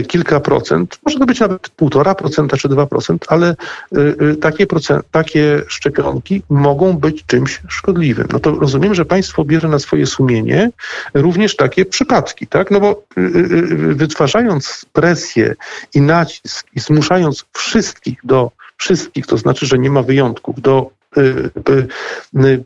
kilka 0.07 0.39
procent, 0.39 0.99
może 1.05 1.19
to 1.19 1.25
być 1.25 1.39
nawet 1.39 1.69
półtora 1.69 2.15
procenta 2.15 2.57
czy 2.57 2.69
dwa 2.69 2.87
procent, 2.87 3.25
ale 3.27 3.55
y, 3.97 4.15
y, 4.21 4.35
takie, 4.35 4.67
procent, 4.67 5.05
takie 5.11 5.61
szczepionki 5.67 6.41
mogą 6.49 6.97
być 6.97 7.25
czymś 7.25 7.61
szkodliwym. 7.67 8.27
No 8.31 8.39
to 8.39 8.51
rozumiem, 8.51 8.95
że 8.95 9.05
państwo 9.05 9.43
bierze 9.43 9.67
na 9.67 9.79
swoje 9.79 10.05
sumienie 10.05 10.69
również 11.13 11.55
takie 11.55 11.85
przypadki, 11.85 12.47
tak? 12.47 12.71
No 12.71 12.79
bo 12.79 13.03
y, 13.17 13.95
wytwarzając 13.95 14.85
presję 14.93 15.55
i 15.93 16.01
nacisk 16.01 16.67
i 16.75 16.79
zmuszając 16.79 17.45
wszystkich 17.53 18.19
do 18.23 18.51
wszystkich, 18.77 19.27
to 19.27 19.37
znaczy, 19.37 19.65
że 19.65 19.79
nie 19.79 19.89
ma 19.89 20.01
wyjątków, 20.03 20.61
do 20.61 20.91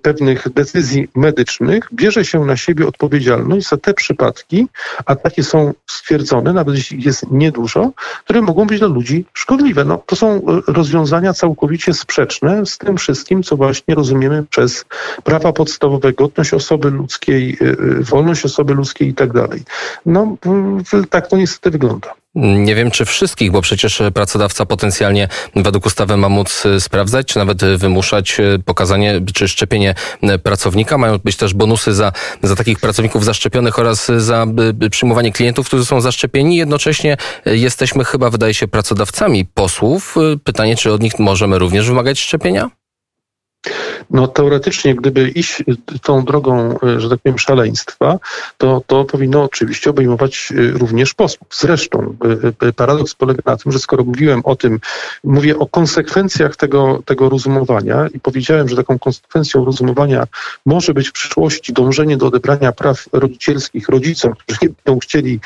pewnych 0.01 0.49
decyzji 0.49 1.07
medycznych 1.15 1.89
bierze 1.93 2.25
się 2.25 2.45
na 2.45 2.57
siebie 2.57 2.87
odpowiedzialność 2.87 3.67
za 3.67 3.77
te 3.77 3.93
przypadki, 3.93 4.67
a 5.05 5.15
takie 5.15 5.43
są 5.43 5.73
stwierdzone, 5.87 6.53
nawet 6.53 6.75
jeśli 6.75 7.03
jest 7.03 7.31
niedużo, 7.31 7.91
które 8.23 8.41
mogą 8.41 8.67
być 8.67 8.79
dla 8.79 8.87
ludzi 8.87 9.25
szkodliwe. 9.33 9.85
No, 9.85 10.03
to 10.05 10.15
są 10.15 10.37
y, 10.37 10.41
rozwiązania 10.67 11.33
całkowicie 11.33 11.93
sprzeczne 11.93 12.65
z 12.65 12.77
tym 12.77 12.97
wszystkim, 12.97 13.43
co 13.43 13.57
właśnie 13.57 13.95
rozumiemy 13.95 14.43
przez 14.49 14.85
prawa 15.23 15.53
podstawowe, 15.53 16.13
godność 16.13 16.53
osoby 16.53 16.89
ludzkiej, 16.89 17.57
wolność 17.99 18.45
osoby 18.45 18.73
ludzkiej 18.73 19.09
i 19.09 19.13
tak 19.13 19.33
dalej. 19.33 19.63
No, 20.05 20.37
tak 21.09 21.27
to 21.27 21.37
niestety 21.37 21.71
wygląda. 21.71 22.24
Nie 22.35 22.75
wiem, 22.75 22.91
czy 22.91 23.05
wszystkich, 23.05 23.51
bo 23.51 23.61
przecież 23.61 24.01
pracodawca 24.13 24.65
potencjalnie 24.65 25.27
według 25.55 25.85
ustawy 25.85 26.17
ma 26.17 26.29
móc 26.29 26.65
e, 26.65 26.79
sprawdzać, 26.79 27.27
czy 27.27 27.39
nawet 27.39 27.65
wymuszać 27.65 28.39
e, 28.39 28.59
pokazanie 28.65 29.21
czy 29.33 29.47
szczepienie 29.47 29.95
e, 30.21 30.39
pracownika. 30.39 30.97
Mają 30.97 31.17
być 31.17 31.35
też 31.35 31.53
bonusy 31.53 31.93
za, 31.93 32.11
za 32.43 32.55
takich 32.55 32.79
pracowników 32.79 33.25
zaszczepionych 33.25 33.79
oraz 33.79 34.11
za 34.17 34.45
przyjmowanie 34.91 35.31
klientów, 35.31 35.67
którzy 35.67 35.85
są 35.85 36.01
zaszczepieni. 36.01 36.55
Jednocześnie 36.55 37.17
jesteśmy 37.45 38.05
chyba, 38.05 38.29
wydaje 38.29 38.53
się, 38.53 38.67
pracodawcami 38.67 39.45
posłów. 39.45 40.15
Pytanie, 40.43 40.75
czy 40.75 40.93
od 40.93 41.01
nich 41.01 41.19
możemy 41.19 41.59
również 41.59 41.87
wymagać 41.87 42.19
szczepienia? 42.19 42.69
No 44.09 44.27
teoretycznie, 44.27 44.95
gdyby 44.95 45.29
iść 45.29 45.63
tą 46.01 46.25
drogą, 46.25 46.79
e, 46.83 46.99
że 46.99 47.09
tak 47.09 47.19
powiem, 47.19 47.39
szaleństwa, 47.39 48.19
to, 48.57 48.81
to 48.87 49.05
powinno 49.05 49.43
oczywiście 49.43 49.89
obejmować 49.89 50.49
e, 50.51 50.71
również 50.71 51.13
posłów. 51.13 51.47
Zresztą 51.53 52.15
e, 52.61 52.73
paradoks 52.73 53.15
polega 53.15 53.41
na 53.45 53.57
tym, 53.57 53.71
że 53.71 53.79
skoro 53.79 54.03
mówiłem 54.03 54.41
o 54.43 54.55
tym, 54.55 54.79
mówię 55.23 55.59
o 55.59 55.67
konsekwencjach 55.67 56.55
tego, 56.55 57.01
tego 57.05 57.29
rozumowania 57.29 58.07
i 58.13 58.19
powiedziałem, 58.19 58.69
że 58.69 58.75
taką 58.75 58.99
konsekwencją 58.99 59.65
rozumowania 59.65 60.27
może 60.65 60.93
być 60.93 61.09
w 61.09 61.11
przyszłości 61.11 61.73
dążenie 61.73 62.17
do 62.17 62.27
odebrania 62.27 62.71
praw 62.71 63.05
rodzicielskich 63.13 63.89
rodzicom, 63.89 64.33
którzy 64.35 64.59
nie 64.61 64.69
będą 64.69 64.99
chcieli 64.99 65.39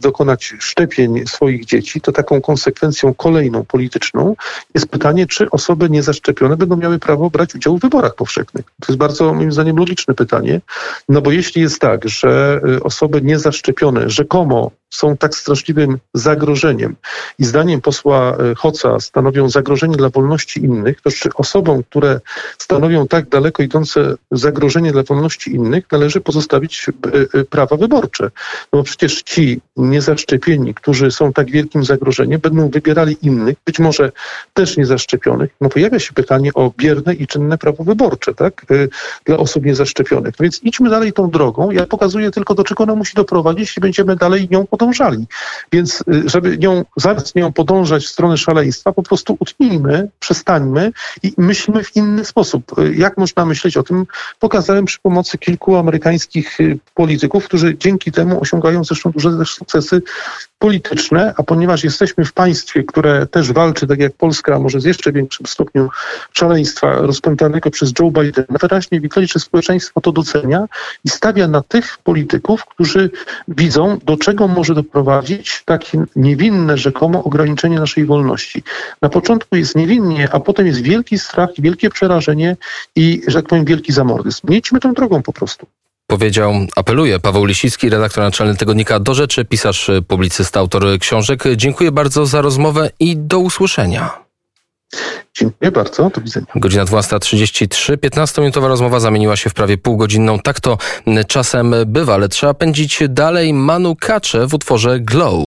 dokonać 0.00 0.54
szczepień 0.58 1.26
swoich 1.26 1.64
dzieci, 1.64 2.00
to 2.00 2.12
taką 2.12 2.40
konsekwencją 2.40 3.14
kolejną 3.14 3.64
polityczną 3.64 4.36
jest 4.74 4.88
pytanie, 4.88 5.26
czy 5.26 5.50
osoby 5.50 5.90
niezaszczepione 5.90 6.56
będą 6.56 6.76
miały 6.76 6.98
prawo 6.98 7.30
brać 7.30 7.45
udział 7.54 7.78
w 7.78 7.80
wyborach 7.80 8.14
powszechnych? 8.14 8.64
To 8.64 8.86
jest 8.88 8.98
bardzo, 8.98 9.34
moim 9.34 9.52
zdaniem, 9.52 9.76
logiczne 9.76 10.14
pytanie. 10.14 10.60
No 11.08 11.22
bo 11.22 11.32
jeśli 11.32 11.62
jest 11.62 11.80
tak, 11.80 12.08
że 12.08 12.60
y, 12.68 12.82
osoby 12.82 13.22
niezaszczepione 13.22 14.10
rzekomo 14.10 14.70
są 14.96 15.16
tak 15.16 15.34
straszliwym 15.34 15.98
zagrożeniem 16.14 16.96
i 17.38 17.44
zdaniem 17.44 17.80
posła 17.80 18.36
e, 18.36 18.54
Hoca 18.54 19.00
stanowią 19.00 19.48
zagrożenie 19.48 19.96
dla 19.96 20.08
wolności 20.08 20.64
innych, 20.64 21.00
to 21.00 21.10
czy 21.10 21.28
osobom, 21.34 21.82
które 21.82 22.20
stanowią 22.58 23.08
tak 23.08 23.28
daleko 23.28 23.62
idące 23.62 24.14
zagrożenie 24.30 24.92
dla 24.92 25.02
wolności 25.02 25.54
innych, 25.54 25.84
należy 25.92 26.20
pozostawić 26.20 26.86
e, 26.88 27.38
e, 27.40 27.44
prawa 27.44 27.76
wyborcze. 27.76 28.24
No 28.72 28.78
bo 28.78 28.82
przecież 28.82 29.22
ci 29.22 29.60
niezaszczepieni, 29.76 30.74
którzy 30.74 31.10
są 31.10 31.32
tak 31.32 31.50
wielkim 31.50 31.84
zagrożeniem, 31.84 32.40
będą 32.40 32.68
wybierali 32.68 33.16
innych, 33.22 33.56
być 33.66 33.78
może 33.78 34.12
też 34.54 34.76
niezaszczepionych. 34.76 35.50
No 35.60 35.68
pojawia 35.68 35.98
się 35.98 36.12
pytanie 36.12 36.50
o 36.54 36.72
bierne 36.76 37.14
i 37.14 37.26
czynne 37.26 37.58
prawo 37.58 37.84
wyborcze, 37.84 38.34
tak, 38.34 38.66
dla 39.24 39.36
osób 39.36 39.64
niezaszczepionych. 39.64 40.34
No 40.38 40.42
więc 40.42 40.62
idźmy 40.62 40.90
dalej 40.90 41.12
tą 41.12 41.30
drogą. 41.30 41.70
Ja 41.70 41.86
pokazuję 41.86 42.30
tylko, 42.30 42.54
do 42.54 42.64
czego 42.64 42.84
ona 42.84 42.94
musi 42.94 43.14
doprowadzić, 43.14 43.60
jeśli 43.60 43.80
będziemy 43.80 44.16
dalej 44.16 44.48
nią 44.50 44.66
podążali. 44.86 45.26
Więc 45.72 46.04
y, 46.08 46.28
żeby 46.28 46.58
nią, 46.58 46.84
zamiast 46.96 47.34
nią 47.34 47.52
podążać 47.52 48.04
w 48.04 48.08
stronę 48.08 48.36
szaleństwa, 48.38 48.92
po 48.92 49.02
prostu 49.02 49.36
utnijmy, 49.40 50.08
przestańmy 50.20 50.92
i 51.22 51.32
myślmy 51.38 51.84
w 51.84 51.96
inny 51.96 52.24
sposób. 52.24 52.78
Y, 52.78 52.94
jak 52.94 53.16
można 53.16 53.46
myśleć 53.46 53.76
o 53.76 53.82
tym, 53.82 54.06
pokazałem 54.40 54.84
przy 54.84 54.98
pomocy 54.98 55.38
kilku 55.38 55.76
amerykańskich 55.76 56.60
y, 56.60 56.78
polityków, 56.94 57.44
którzy 57.44 57.78
dzięki 57.78 58.12
temu 58.12 58.40
osiągają 58.40 58.84
zresztą 58.84 59.10
duże 59.10 59.38
też 59.38 59.54
sukcesy 59.54 60.02
polityczne, 60.58 61.34
a 61.36 61.42
ponieważ 61.42 61.84
jesteśmy 61.84 62.24
w 62.24 62.32
państwie, 62.32 62.82
które 62.82 63.26
też 63.26 63.52
walczy, 63.52 63.86
tak 63.86 63.98
jak 63.98 64.12
Polska, 64.12 64.58
może 64.58 64.80
z 64.80 64.84
jeszcze 64.84 65.12
większym 65.12 65.46
stopniu 65.46 65.88
szaleństwa 66.32 66.92
rozpętanego 66.92 67.70
przez 67.70 67.92
Joe 67.98 68.10
Bidena, 68.10 68.58
wyraźnie 68.60 69.00
widać, 69.00 69.32
że 69.32 69.40
społeczeństwo 69.40 70.00
to 70.00 70.12
docenia 70.12 70.66
i 71.04 71.08
stawia 71.08 71.48
na 71.48 71.62
tych 71.62 71.98
polityków, 71.98 72.66
którzy 72.66 73.10
widzą, 73.48 73.98
do 74.04 74.16
czego 74.16 74.48
może 74.48 74.74
doprowadzić 74.74 75.62
takie 75.64 76.04
niewinne 76.16 76.78
rzekomo 76.78 77.24
ograniczenie 77.24 77.80
naszej 77.80 78.04
wolności. 78.04 78.62
Na 79.02 79.08
początku 79.08 79.56
jest 79.56 79.76
niewinnie, 79.76 80.28
a 80.32 80.40
potem 80.40 80.66
jest 80.66 80.82
wielki 80.82 81.18
strach, 81.18 81.50
wielkie 81.58 81.90
przerażenie 81.90 82.56
i, 82.96 83.22
że 83.26 83.42
tak 83.42 83.48
powiem, 83.48 83.64
wielki 83.64 83.92
zamordyzm. 83.92 84.48
Nie 84.48 84.56
idźmy 84.56 84.80
tą 84.80 84.92
drogą 84.92 85.22
po 85.22 85.32
prostu 85.32 85.66
powiedział, 86.06 86.54
apeluje 86.76 87.20
Paweł 87.20 87.44
Lisicki, 87.44 87.90
redaktor 87.90 88.24
naczelny 88.24 88.56
tygodnika 88.56 89.00
Do 89.00 89.14
Rzeczy, 89.14 89.44
pisarz, 89.44 89.90
publicysta, 90.08 90.60
autor 90.60 90.98
książek. 91.00 91.44
Dziękuję 91.56 91.92
bardzo 91.92 92.26
za 92.26 92.40
rozmowę 92.40 92.90
i 93.00 93.16
do 93.16 93.38
usłyszenia. 93.38 94.26
Dziękuję 95.34 95.70
bardzo, 95.70 96.10
do 96.10 96.20
widzenia. 96.20 96.46
Godzina 96.54 96.84
12.33, 96.84 97.96
15-minutowa 97.96 98.68
rozmowa 98.68 99.00
zamieniła 99.00 99.36
się 99.36 99.50
w 99.50 99.54
prawie 99.54 99.78
półgodzinną. 99.78 100.38
Tak 100.38 100.60
to 100.60 100.78
czasem 101.28 101.74
bywa, 101.86 102.14
ale 102.14 102.28
trzeba 102.28 102.54
pędzić 102.54 103.02
dalej. 103.08 103.52
Manu 103.52 103.96
Kacze 103.96 104.46
w 104.46 104.54
utworze 104.54 105.00
Glow. 105.00 105.45